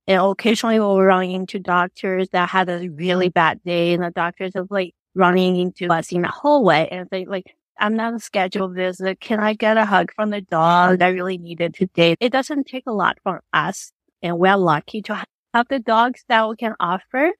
And 0.06 0.20
occasionally 0.20 0.78
we'll 0.78 1.00
run 1.00 1.24
into 1.24 1.58
doctors 1.58 2.28
that 2.30 2.48
had 2.50 2.68
a 2.68 2.88
really 2.88 3.26
mm-hmm. 3.26 3.32
bad 3.32 3.62
day 3.64 3.94
and 3.94 4.02
the 4.02 4.10
doctors 4.10 4.54
are 4.54 4.66
like 4.68 4.94
running 5.14 5.56
into 5.56 5.88
us 5.92 6.12
in 6.12 6.22
the 6.22 6.28
hallway 6.28 6.88
and 6.90 7.08
they 7.10 7.24
like, 7.24 7.54
I'm 7.78 7.96
not 7.96 8.14
a 8.14 8.20
scheduled 8.20 8.74
visit. 8.74 9.20
Can 9.20 9.40
I 9.40 9.54
get 9.54 9.76
a 9.76 9.84
hug 9.84 10.12
from 10.14 10.30
the 10.30 10.40
dog? 10.40 11.02
I 11.02 11.08
really 11.08 11.38
need 11.38 11.60
it 11.60 11.74
today. 11.74 12.16
It 12.20 12.30
doesn't 12.30 12.66
take 12.66 12.84
a 12.86 12.92
lot 12.92 13.18
from 13.22 13.40
us 13.52 13.92
and 14.22 14.38
we're 14.38 14.56
lucky 14.56 15.02
to 15.02 15.24
have 15.54 15.66
the 15.68 15.80
dogs 15.80 16.24
that 16.28 16.48
we 16.48 16.56
can 16.56 16.74
offer. 16.78 17.32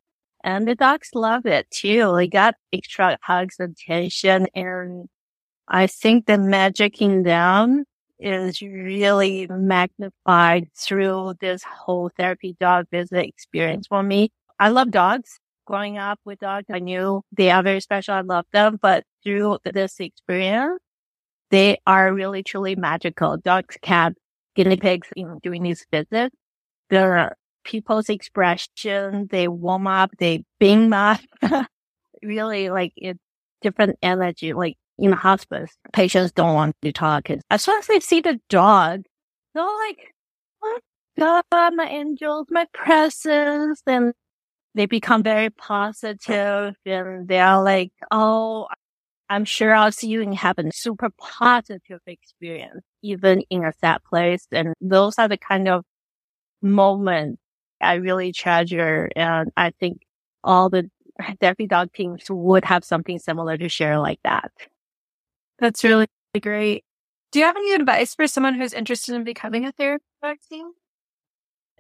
And 0.43 0.69
the 0.69 0.75
dogs 0.75 1.11
love 1.15 1.47
it 1.47 1.71
too. 1.71 2.15
They 2.17 2.29
got 2.29 2.57
extra 2.73 3.17
hugs, 3.23 3.57
attention, 3.59 4.47
and 4.55 5.09
I 5.67 5.87
think 5.87 6.27
the 6.27 6.37
magic 6.37 7.01
in 7.01 7.23
them 7.23 7.85
is 8.19 8.61
really 8.63 9.47
magnified 9.51 10.69
through 10.77 11.35
this 11.41 11.63
whole 11.65 12.11
therapy 12.17 12.57
dog 12.61 12.87
visit 12.91 13.27
experience 13.27 13.87
for 13.89 14.03
me. 14.03 14.31
I 14.59 14.69
love 14.71 14.91
dogs. 14.91 15.41
Growing 15.67 15.97
up 15.99 16.21
with 16.27 16.41
dogs, 16.41 16.67
I 16.71 16.79
knew 16.79 17.23
they 17.33 17.51
are 17.51 17.63
very 17.63 17.81
special. 17.81 18.15
I 18.15 18.21
love 18.21 18.45
them, 18.53 18.79
but 18.83 19.05
through 19.25 19.59
this 19.65 19.99
experience, 19.99 20.79
they 21.51 21.79
are 21.87 22.13
really 22.13 22.43
truly 22.43 22.77
magical. 22.77 23.37
Dogs 23.39 23.77
cats, 23.83 24.17
guinea 24.57 24.77
pigs 24.77 25.09
you 25.17 25.27
know, 25.27 25.39
during 25.43 25.63
these 25.63 25.87
visits. 25.93 26.35
The 26.91 27.33
people's 27.65 28.09
expression, 28.11 29.29
they 29.31 29.49
warm 29.49 29.87
up, 29.87 30.13
they 30.19 30.45
beam 30.61 30.93
up. 30.93 31.21
really 32.23 32.71
like 32.71 32.93
it's 32.97 33.19
different 33.63 33.97
energy. 34.03 34.53
Like 34.53 34.77
in 34.99 35.11
the 35.11 35.17
hospice, 35.17 35.73
patients 35.93 36.33
don't 36.33 36.55
want 36.55 36.77
to 36.83 36.93
talk. 36.93 37.29
As 37.51 37.63
soon 37.63 37.79
as 37.79 37.87
they 37.87 38.01
see 38.01 38.21
the 38.21 38.41
dog, 38.49 39.03
they're 39.55 39.65
like, 39.65 40.15
oh 40.63 40.79
God, 41.19 41.75
my 41.75 41.87
angels, 41.89 42.47
my 42.51 42.67
presence. 42.73 43.83
And 43.87 44.15
they 44.75 44.87
become 44.87 45.23
very 45.23 45.51
positive 45.51 46.75
and 46.85 47.29
they're 47.29 47.61
like, 47.63 47.93
Oh, 48.11 48.67
I'm 49.29 49.45
sure 49.45 49.75
I'll 49.75 49.93
see 49.93 50.09
you 50.09 50.21
in 50.21 50.33
heaven. 50.33 50.71
super 50.73 51.11
positive 51.19 52.01
experience, 52.07 52.83
even 53.03 53.43
in 53.51 53.65
a 53.65 53.73
sad 53.81 54.03
place. 54.05 54.47
And 54.53 54.75
those 54.81 55.19
are 55.19 55.29
the 55.29 55.39
kind 55.39 55.69
of 55.69 55.85
moments 56.63 57.41
I 57.81 57.95
really 57.95 58.33
treasure. 58.33 59.11
And 59.17 59.51
I 59.57 59.71
think 59.81 60.03
all 60.43 60.71
the 60.71 60.91
therapy 61.41 61.67
dog 61.67 61.93
teams 61.93 62.25
would 62.29 62.65
have 62.65 62.85
something 62.85 63.19
similar 63.19 63.57
to 63.57 63.69
share 63.69 63.99
like 63.99 64.21
that. 64.25 64.53
That's 65.59 65.85
really 65.85 66.07
great. 66.41 66.85
Do 67.33 67.39
you 67.39 67.45
have 67.45 67.57
any 67.57 67.73
advice 67.73 68.15
for 68.15 68.27
someone 68.27 68.55
who's 68.55 68.73
interested 68.73 69.15
in 69.15 69.25
becoming 69.25 69.65
a 69.67 69.73
therapy 69.73 70.05
dog 70.23 70.37
team? 70.49 70.73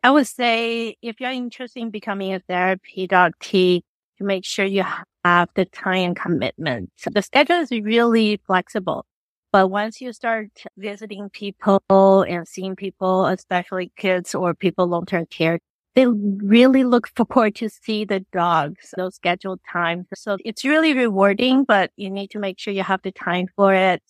I 0.03 0.11
would 0.11 0.27
say 0.27 0.97
if 1.03 1.21
you're 1.21 1.31
interested 1.31 1.81
in 1.81 1.91
becoming 1.91 2.35
a 2.35 2.41
therapy 2.41 3.07
dog 3.07 3.33
team, 3.41 3.83
to 4.19 4.25
make 4.25 4.45
sure 4.45 4.65
you 4.65 4.85
have 5.25 5.49
the 5.55 5.65
time 5.65 6.05
and 6.05 6.17
commitment. 6.17 6.93
So 6.97 7.11
The 7.11 7.23
schedule 7.23 7.57
is 7.57 7.71
really 7.73 8.41
flexible. 8.47 9.07
But 9.51 9.69
once 9.69 10.01
you 10.01 10.13
start 10.13 10.51
visiting 10.77 11.31
people 11.31 12.23
and 12.29 12.47
seeing 12.47 12.77
people, 12.77 13.27
especially 13.27 13.93
kids 13.97 14.35
or 14.35 14.55
people 14.55 14.87
long-term 14.87 15.27
care, 15.27 15.59
they 15.95 16.07
really 16.07 16.85
look 16.85 17.09
forward 17.09 17.55
to 17.57 17.69
see 17.69 18.05
the 18.05 18.21
dogs, 18.33 18.93
those 18.97 19.15
scheduled 19.15 19.61
times. 19.71 20.07
So 20.15 20.37
it's 20.45 20.65
really 20.65 20.93
rewarding, 20.93 21.65
but 21.65 21.91
you 21.97 22.11
need 22.11 22.31
to 22.31 22.39
make 22.39 22.59
sure 22.59 22.73
you 22.73 22.83
have 22.83 23.03
the 23.03 23.13
time 23.13 23.47
for 23.55 23.73
it. 23.75 24.03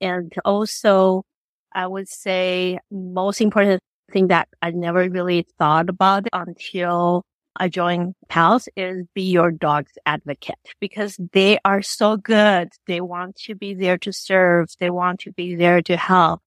And 0.00 0.32
also, 0.44 1.24
I 1.72 1.86
would 1.86 2.08
say 2.08 2.78
most 2.90 3.40
important 3.40 3.82
thing 4.12 4.28
that 4.28 4.48
I 4.62 4.70
never 4.70 5.08
really 5.08 5.46
thought 5.58 5.88
about 5.88 6.26
until 6.32 7.24
I 7.56 7.68
joined 7.68 8.14
PALS 8.28 8.68
is 8.76 9.04
be 9.14 9.22
your 9.22 9.50
dog's 9.50 9.92
advocate 10.06 10.58
because 10.80 11.18
they 11.32 11.58
are 11.64 11.82
so 11.82 12.16
good. 12.16 12.70
They 12.86 13.00
want 13.00 13.36
to 13.46 13.54
be 13.54 13.74
there 13.74 13.98
to 13.98 14.12
serve. 14.12 14.68
They 14.78 14.90
want 14.90 15.20
to 15.20 15.32
be 15.32 15.56
there 15.56 15.82
to 15.82 15.96
help, 15.96 16.40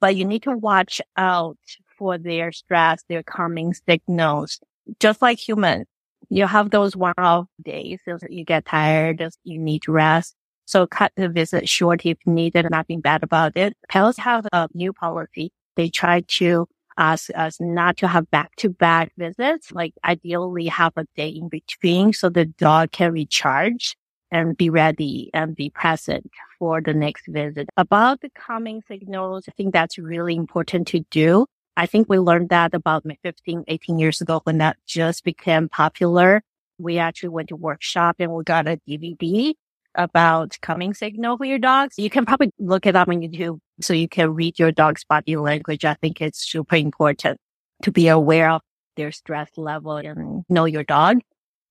but 0.00 0.16
you 0.16 0.24
need 0.24 0.42
to 0.44 0.56
watch 0.56 1.00
out 1.16 1.58
for 1.98 2.16
their 2.16 2.52
stress, 2.52 3.02
their 3.08 3.22
calming 3.22 3.74
signals, 3.74 4.60
just 5.00 5.20
like 5.20 5.38
humans. 5.38 5.86
You 6.30 6.46
have 6.46 6.70
those 6.70 6.94
one-off 6.94 7.46
days. 7.62 8.00
You 8.28 8.44
get 8.44 8.66
tired. 8.66 9.26
You 9.44 9.58
need 9.58 9.88
rest. 9.88 10.34
So 10.66 10.86
cut 10.86 11.12
the 11.16 11.28
visit 11.28 11.68
short 11.68 12.04
if 12.04 12.18
needed. 12.26 12.66
Nothing 12.70 13.00
bad 13.00 13.22
about 13.22 13.56
it. 13.56 13.74
PALS 13.88 14.18
have 14.18 14.46
a 14.52 14.68
new 14.74 14.92
policy. 14.92 15.50
They 15.76 15.88
try 15.88 16.20
to 16.38 16.66
ask 16.98 17.30
us 17.34 17.58
not 17.60 17.96
to 17.98 18.08
have 18.08 18.30
back-to-back 18.30 19.12
visits, 19.16 19.72
like 19.72 19.94
ideally 20.04 20.66
have 20.66 20.92
a 20.96 21.06
day 21.16 21.28
in 21.28 21.48
between 21.48 22.12
so 22.12 22.28
the 22.28 22.44
dog 22.44 22.90
can 22.90 23.12
recharge 23.12 23.96
and 24.30 24.56
be 24.56 24.68
ready 24.68 25.30
and 25.32 25.54
be 25.54 25.70
present 25.70 26.30
for 26.58 26.82
the 26.82 26.92
next 26.92 27.28
visit. 27.28 27.68
About 27.76 28.20
the 28.20 28.30
calming 28.30 28.82
signals, 28.86 29.44
I 29.48 29.52
think 29.52 29.72
that's 29.72 29.96
really 29.96 30.34
important 30.34 30.88
to 30.88 31.00
do. 31.10 31.46
I 31.78 31.86
think 31.86 32.08
we 32.08 32.18
learned 32.18 32.48
that 32.48 32.74
about 32.74 33.04
15, 33.22 33.62
18 33.68 33.98
years 34.00 34.20
ago 34.20 34.40
when 34.42 34.58
that 34.58 34.78
just 34.84 35.22
became 35.22 35.68
popular. 35.68 36.42
We 36.76 36.98
actually 36.98 37.28
went 37.28 37.50
to 37.50 37.56
workshop 37.56 38.16
and 38.18 38.32
we 38.32 38.42
got 38.42 38.66
a 38.66 38.80
DVD 38.88 39.54
about 39.94 40.58
calming 40.60 40.92
signal 40.92 41.36
for 41.36 41.44
your 41.44 41.60
dogs. 41.60 41.94
You 41.96 42.10
can 42.10 42.26
probably 42.26 42.50
look 42.58 42.84
it 42.84 42.96
up 42.96 43.06
on 43.06 43.20
YouTube 43.20 43.60
so 43.80 43.92
you 43.92 44.08
can 44.08 44.34
read 44.34 44.58
your 44.58 44.72
dog's 44.72 45.04
body 45.04 45.36
language. 45.36 45.84
I 45.84 45.94
think 45.94 46.20
it's 46.20 46.44
super 46.44 46.74
important 46.74 47.38
to 47.84 47.92
be 47.92 48.08
aware 48.08 48.50
of 48.50 48.62
their 48.96 49.12
stress 49.12 49.50
level 49.56 49.98
and 49.98 50.42
know 50.48 50.64
your 50.64 50.82
dog 50.82 51.20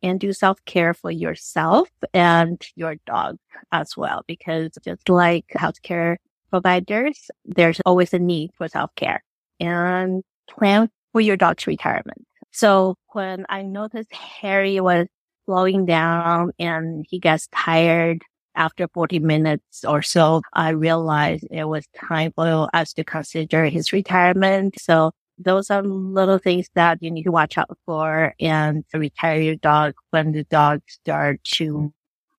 and 0.02 0.22
do 0.22 0.32
self 0.32 0.64
care 0.64 0.94
for 0.94 1.12
yourself 1.12 1.90
and 2.14 2.66
your 2.78 2.96
dog 3.06 3.36
as 3.74 3.98
well. 3.98 4.24
Because 4.26 4.72
just 4.86 5.10
like 5.10 5.48
healthcare 5.54 6.16
providers, 6.50 7.30
there's 7.44 7.82
always 7.86 8.14
a 8.14 8.20
need 8.20 8.52
for 8.58 8.70
self 8.70 8.96
care 8.96 9.22
and 9.60 10.24
plan 10.50 10.90
for 11.12 11.22
your 11.22 11.38
dog's 11.38 11.68
retirement. 11.68 12.26
So 12.52 12.96
when 13.14 13.46
I 13.50 13.62
noticed 13.62 14.14
Harry 14.14 14.80
was 14.80 15.08
slowing 15.46 15.86
down 15.86 16.52
and 16.60 17.06
he 17.10 17.20
gets 17.20 17.48
tired 17.54 18.22
after 18.56 18.88
40 18.88 19.20
minutes 19.20 19.86
or 19.86 20.02
so, 20.02 20.42
I 20.54 20.70
realized 20.70 21.48
it 21.52 21.66
was 21.66 21.86
time 21.96 22.34
for 22.36 22.68
us 22.74 22.94
to 22.94 23.04
consider 23.04 23.66
his 23.66 23.94
retirement. 23.94 24.76
So 24.80 25.12
those 25.38 25.70
are 25.70 25.84
little 25.84 26.40
things 26.40 26.68
that 26.74 26.98
you 27.02 27.12
need 27.12 27.24
to 27.24 27.32
watch 27.32 27.58
out 27.58 27.78
for 27.86 28.34
and 28.40 28.84
retire 28.94 29.40
your 29.40 29.56
dog 29.56 29.94
when 30.10 30.32
the 30.32 30.44
dog 30.46 30.82
starts 30.88 31.52
to 31.58 31.94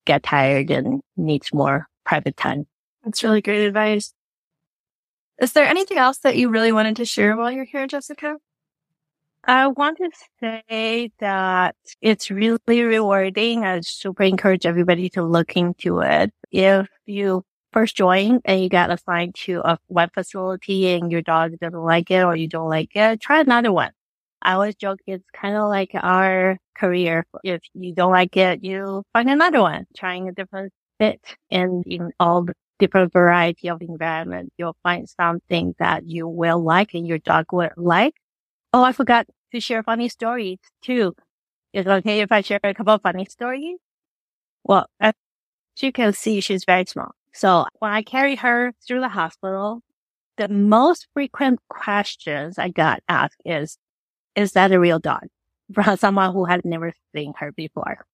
get 0.04 0.24
tired 0.24 0.70
and 0.70 1.00
needs 1.16 1.52
more 1.52 1.86
private 2.04 2.36
time. 2.36 2.66
That's 3.04 3.22
really 3.22 3.40
great 3.40 3.66
advice. 3.66 4.12
Is 5.40 5.52
there 5.52 5.66
anything 5.66 5.98
else 5.98 6.18
that 6.18 6.36
you 6.36 6.48
really 6.48 6.72
wanted 6.72 6.96
to 6.96 7.04
share 7.04 7.36
while 7.36 7.50
you're 7.50 7.64
here, 7.64 7.86
Jessica? 7.86 8.36
I 9.44 9.68
want 9.68 9.98
to 9.98 10.10
say 10.40 11.12
that 11.20 11.76
it's 12.02 12.30
really 12.30 12.82
rewarding. 12.82 13.64
I 13.64 13.80
super 13.80 14.24
encourage 14.24 14.66
everybody 14.66 15.08
to 15.10 15.22
look 15.22 15.56
into 15.56 16.00
it. 16.00 16.32
If 16.50 16.88
you 17.06 17.44
first 17.72 17.96
join 17.96 18.40
and 18.44 18.60
you 18.60 18.68
got 18.68 18.90
assigned 18.90 19.36
to 19.36 19.62
a 19.64 19.78
web 19.88 20.10
facility 20.12 20.88
and 20.88 21.10
your 21.12 21.22
dog 21.22 21.52
doesn't 21.60 21.78
like 21.80 22.10
it 22.10 22.24
or 22.24 22.34
you 22.34 22.48
don't 22.48 22.68
like 22.68 22.96
it, 22.96 23.20
try 23.20 23.40
another 23.40 23.72
one. 23.72 23.92
I 24.42 24.54
always 24.54 24.74
joke 24.74 24.98
it's 25.06 25.24
kind 25.32 25.56
of 25.56 25.68
like 25.68 25.90
our 25.94 26.58
career. 26.76 27.26
If 27.44 27.62
you 27.74 27.94
don't 27.94 28.12
like 28.12 28.36
it, 28.36 28.64
you 28.64 29.04
find 29.12 29.30
another 29.30 29.60
one, 29.60 29.86
trying 29.96 30.28
a 30.28 30.32
different 30.32 30.72
fit 30.98 31.20
and 31.50 31.84
in 31.86 32.12
all 32.20 32.42
the 32.42 32.54
different 32.78 33.12
variety 33.12 33.68
of 33.68 33.82
environment, 33.82 34.52
you'll 34.58 34.76
find 34.82 35.08
something 35.08 35.74
that 35.78 36.06
you 36.06 36.28
will 36.28 36.62
like 36.62 36.94
and 36.94 37.06
your 37.06 37.18
dog 37.18 37.46
will 37.52 37.70
like. 37.76 38.14
Oh, 38.72 38.84
I 38.84 38.92
forgot 38.92 39.26
to 39.52 39.60
share 39.60 39.82
funny 39.82 40.08
stories 40.08 40.58
too. 40.82 41.14
Is 41.72 41.86
it 41.86 41.90
okay 41.90 42.20
if 42.20 42.32
I 42.32 42.40
share 42.42 42.60
a 42.62 42.74
couple 42.74 42.94
of 42.94 43.02
funny 43.02 43.26
stories? 43.26 43.78
Well, 44.64 44.86
as 45.00 45.14
you 45.80 45.92
can 45.92 46.12
see, 46.12 46.40
she's 46.40 46.64
very 46.64 46.86
small. 46.86 47.12
So 47.32 47.66
when 47.80 47.92
I 47.92 48.02
carry 48.02 48.36
her 48.36 48.72
through 48.86 49.00
the 49.00 49.08
hospital, 49.08 49.82
the 50.36 50.48
most 50.48 51.08
frequent 51.14 51.60
questions 51.68 52.58
I 52.58 52.68
got 52.70 53.02
asked 53.08 53.40
is, 53.44 53.78
is 54.36 54.52
that 54.52 54.72
a 54.72 54.80
real 54.80 54.98
dog? 54.98 55.24
From 55.74 55.96
someone 55.96 56.32
who 56.32 56.46
had 56.46 56.64
never 56.64 56.92
seen 57.14 57.34
her 57.38 57.52
before. 57.52 58.06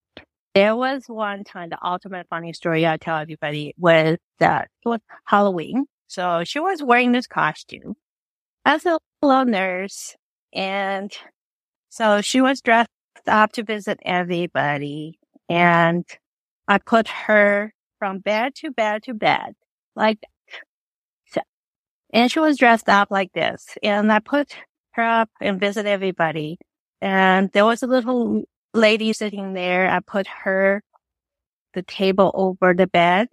There 0.55 0.77
was 0.77 1.05
one 1.09 1.43
time, 1.43 1.71
the 1.71 1.85
ultimate 1.85 2.29
funny 2.31 2.53
story 2.53 2.87
I 2.87 2.97
tell 2.97 3.17
everybody 3.19 3.75
was 3.77 4.19
that 4.39 4.69
it 4.85 4.89
was 4.89 5.01
Halloween. 5.25 5.87
So 6.07 6.45
she 6.45 6.61
was 6.61 6.83
wearing 6.83 7.11
this 7.13 7.27
costume 7.27 7.97
as 8.65 8.87
a 8.87 8.99
little 9.23 9.45
nurse. 9.47 10.17
And 10.53 11.13
so 11.91 12.21
she 12.21 12.41
was 12.41 12.61
dressed 12.61 12.91
up 13.27 13.53
to 13.53 13.65
visit 13.65 13.99
everybody. 14.05 15.19
And 15.49 16.05
I 16.69 16.79
put 16.79 17.09
her 17.09 17.73
from 17.99 18.21
bed 18.21 18.55
to 18.57 18.71
bed 18.71 19.03
to 19.05 19.15
bed 19.15 19.55
like 19.97 20.21
that. 20.21 20.61
So, 21.27 21.41
and 22.13 22.31
she 22.31 22.41
was 22.41 22.59
dressed 22.59 22.89
up 22.89 23.11
like 23.11 23.33
this. 23.33 23.77
And 23.83 24.13
I 24.13 24.21
put 24.21 24.57
her 24.93 25.03
up 25.05 25.31
and 25.41 25.61
visit 25.61 25.87
everybody. 25.87 26.59
And 27.01 27.51
there 27.53 27.65
was 27.65 27.83
a 27.83 27.87
little 27.89 28.45
lady 28.75 29.13
sitting 29.13 29.55
there. 29.55 29.89
I 29.89 30.01
put 30.01 30.27
her, 30.27 30.83
the 31.73 31.83
table 31.83 32.31
over 32.35 32.75
the 32.75 32.87
bed. 32.87 33.29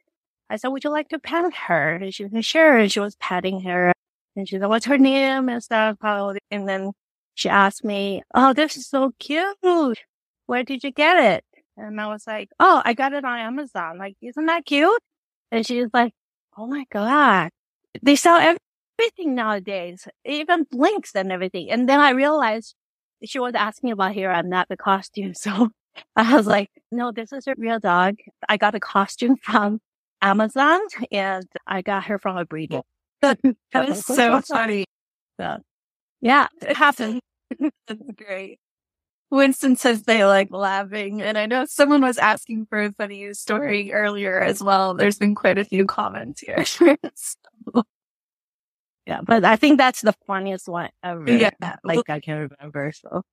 I 0.49 0.58
said, 0.58 0.69
would 0.69 0.84
you 0.84 0.89
like 0.89 1.10
to 1.10 1.19
pet 1.19 1.54
her? 1.54 1.95
And 1.95 2.13
she 2.13 2.27
said, 2.27 2.45
sure. 2.45 2.77
And 2.77 2.91
she 2.91 2.99
was 2.99 3.15
petting 3.15 3.62
her. 3.62 3.93
And 4.36 4.47
she 4.47 4.58
said, 4.58 4.67
what's 4.67 4.86
her 4.86 4.97
name 4.97 5.49
and 5.49 5.63
stuff. 5.63 5.97
And 6.01 6.67
then 6.67 6.91
she 7.36 7.49
asked 7.49 7.84
me, 7.84 8.23
oh, 8.34 8.54
this 8.54 8.77
is 8.77 8.88
so 8.88 9.12
cute. 9.19 9.99
Where 10.45 10.63
did 10.63 10.84
you 10.84 10.91
get 10.91 11.17
it? 11.17 11.45
And 11.77 11.99
I 11.99 12.08
was 12.08 12.27
like, 12.27 12.49
oh, 12.60 12.82
I 12.84 12.93
got 12.93 13.13
it 13.13 13.23
on 13.23 13.39
Amazon. 13.39 13.97
Like, 13.97 14.15
isn't 14.21 14.45
that 14.45 14.65
cute? 14.65 15.01
And 15.51 15.65
she 15.65 15.82
was 15.82 15.89
like, 15.93 16.13
oh 16.58 16.67
my 16.67 16.86
God. 16.91 17.49
They 18.01 18.15
sell 18.15 18.38
everything 18.38 19.36
nowadays, 19.36 20.08
even 20.25 20.65
blinks 20.69 21.15
and 21.15 21.32
everything. 21.32 21.69
And 21.71 21.88
then 21.88 21.99
I 21.99 22.12
realized 22.12 22.75
she 23.23 23.39
was 23.39 23.53
asking 23.55 23.91
about 23.91 24.13
Hera. 24.13 24.38
I'm 24.38 24.49
not 24.49 24.69
the 24.69 24.77
costume. 24.77 25.34
So 25.41 25.69
I 26.15 26.36
was 26.36 26.47
like, 26.47 26.69
no, 26.91 27.12
this 27.12 27.34
is 27.34 27.47
a 27.47 27.53
real 27.57 27.79
dog. 27.79 28.15
I 28.47 28.55
got 28.55 28.75
a 28.75 28.79
costume 28.79 29.36
from 29.36 29.81
Amazon 30.21 30.79
and 31.12 31.45
I 31.67 31.81
got 31.81 32.05
her 32.05 32.17
from 32.17 32.38
a 32.38 32.45
breeder. 32.45 32.81
that 33.21 33.38
is 33.89 34.05
so 34.05 34.41
funny. 34.41 34.86
So, 35.39 35.57
yeah, 36.21 36.47
it 36.62 36.77
happened. 36.77 37.19
That's 37.88 38.12
great. 38.15 38.60
Winston 39.31 39.75
says 39.75 40.03
they 40.03 40.25
like 40.25 40.49
laughing. 40.51 41.21
And 41.21 41.38
I 41.38 41.45
know 41.45 41.65
someone 41.65 42.01
was 42.01 42.17
asking 42.17 42.67
for 42.67 42.81
a 42.81 42.91
funny 42.93 43.34
story 43.34 43.91
earlier 43.91 44.39
as 44.39 44.63
well. 44.63 44.93
There's 44.93 45.17
been 45.17 45.36
quite 45.36 45.57
a 45.57 45.65
few 45.65 45.86
comments 45.86 46.41
here. 46.41 46.63
so. 46.65 46.95
Yeah, 49.05 49.21
but 49.23 49.43
I 49.43 49.55
think 49.55 49.77
that's 49.77 50.01
the 50.01 50.13
funniest 50.27 50.67
one 50.67 50.89
ever. 51.03 51.29
Yeah. 51.29 51.51
Like 51.83 52.09
I 52.09 52.19
can 52.19 52.49
remember. 52.49 52.91
So 52.93 53.23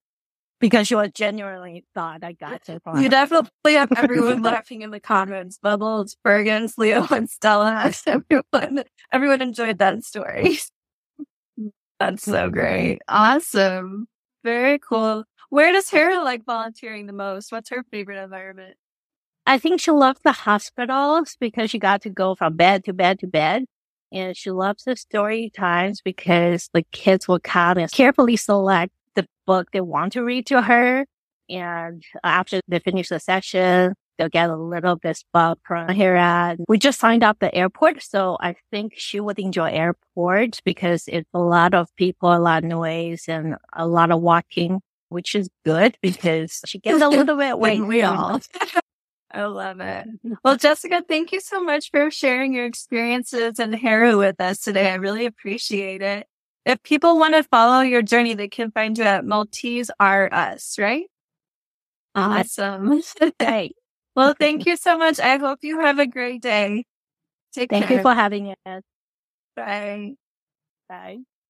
because 0.60 0.88
she 0.88 0.94
was 0.94 1.10
genuinely 1.14 1.84
thought 1.94 2.24
I 2.24 2.32
got 2.32 2.68
it. 2.68 2.82
You 2.96 3.08
definitely 3.08 3.74
have 3.74 3.92
everyone 3.96 4.42
laughing 4.42 4.82
in 4.82 4.90
the 4.90 5.00
comments. 5.00 5.58
Bubbles, 5.58 6.16
Bergens, 6.26 6.78
Leo, 6.78 7.06
and 7.10 7.30
Stella. 7.30 7.92
Everyone, 8.06 8.84
everyone 9.12 9.42
enjoyed 9.42 9.78
that 9.78 10.04
story. 10.04 10.58
That's 12.00 12.22
so 12.22 12.48
great. 12.50 13.00
Awesome. 13.08 14.06
Very 14.44 14.78
cool. 14.78 15.24
Where 15.50 15.72
does 15.72 15.90
Hera 15.90 16.22
like 16.22 16.44
volunteering 16.44 17.06
the 17.06 17.12
most? 17.12 17.50
What's 17.50 17.70
her 17.70 17.84
favorite 17.90 18.22
environment? 18.22 18.76
I 19.46 19.58
think 19.58 19.80
she 19.80 19.90
loves 19.90 20.20
the 20.22 20.32
hospitals 20.32 21.36
because 21.40 21.70
she 21.70 21.78
got 21.78 22.02
to 22.02 22.10
go 22.10 22.34
from 22.34 22.56
bed 22.56 22.84
to 22.84 22.92
bed 22.92 23.18
to 23.20 23.26
bed. 23.26 23.64
And 24.12 24.36
she 24.36 24.50
loves 24.50 24.84
the 24.84 24.96
story 24.96 25.50
times 25.54 26.00
because 26.00 26.70
the 26.72 26.82
kids 26.92 27.28
will 27.28 27.40
come 27.40 27.78
and 27.78 27.90
carefully 27.90 28.36
select 28.36 28.92
the 29.14 29.26
book 29.46 29.70
they 29.72 29.80
want 29.80 30.14
to 30.14 30.24
read 30.24 30.46
to 30.46 30.62
her. 30.62 31.06
And 31.50 32.02
after 32.22 32.60
they 32.68 32.78
finish 32.78 33.08
the 33.08 33.20
session, 33.20 33.94
they'll 34.16 34.28
get 34.28 34.50
a 34.50 34.56
little 34.56 34.96
bit 34.96 35.22
book 35.32 35.58
from 35.64 35.88
Hera. 35.88 36.56
We 36.68 36.78
just 36.78 37.00
signed 37.00 37.22
up 37.22 37.38
the 37.38 37.54
airport. 37.54 38.02
So 38.02 38.36
I 38.40 38.56
think 38.70 38.94
she 38.96 39.20
would 39.20 39.38
enjoy 39.38 39.70
airport 39.70 40.60
because 40.64 41.04
it's 41.08 41.28
a 41.32 41.38
lot 41.38 41.74
of 41.74 41.94
people, 41.96 42.34
a 42.34 42.38
lot 42.38 42.64
of 42.64 42.68
noise 42.68 43.24
and 43.28 43.56
a 43.72 43.86
lot 43.86 44.10
of 44.10 44.20
walking, 44.20 44.80
which 45.08 45.34
is 45.34 45.48
good 45.64 45.96
because 46.02 46.60
she 46.66 46.78
gets 46.78 47.02
a 47.02 47.08
little 47.08 47.36
bit 47.36 47.58
weight. 47.64 47.80
we 47.80 48.02
all. 48.02 48.40
I 49.30 49.44
love 49.44 49.80
it. 49.80 50.06
Well, 50.42 50.56
Jessica, 50.56 51.02
thank 51.06 51.32
you 51.32 51.40
so 51.40 51.62
much 51.62 51.90
for 51.90 52.10
sharing 52.10 52.54
your 52.54 52.64
experiences 52.64 53.58
and 53.58 53.74
Hera 53.74 54.16
with 54.16 54.40
us 54.40 54.60
today. 54.60 54.90
I 54.90 54.94
really 54.94 55.26
appreciate 55.26 56.00
it. 56.00 56.26
If 56.64 56.82
people 56.82 57.18
want 57.18 57.34
to 57.34 57.42
follow 57.42 57.80
your 57.80 58.02
journey, 58.02 58.34
they 58.34 58.48
can 58.48 58.70
find 58.70 58.96
you 58.96 59.04
at 59.04 59.24
Maltese 59.24 59.90
R 60.00 60.28
Us, 60.32 60.78
right? 60.78 61.06
Uh, 62.14 62.40
awesome. 62.40 63.02
Great. 63.40 63.76
well, 64.16 64.34
thank 64.38 64.66
you 64.66 64.76
so 64.76 64.98
much. 64.98 65.20
I 65.20 65.36
hope 65.36 65.60
you 65.62 65.80
have 65.80 65.98
a 65.98 66.06
great 66.06 66.42
day. 66.42 66.84
Take 67.52 67.70
care. 67.70 67.80
thank 67.80 67.88
care. 67.88 67.98
you 67.98 68.02
for 68.02 68.14
having 68.14 68.54
us. 68.66 68.82
Bye. 69.56 70.14
Bye. 70.88 71.18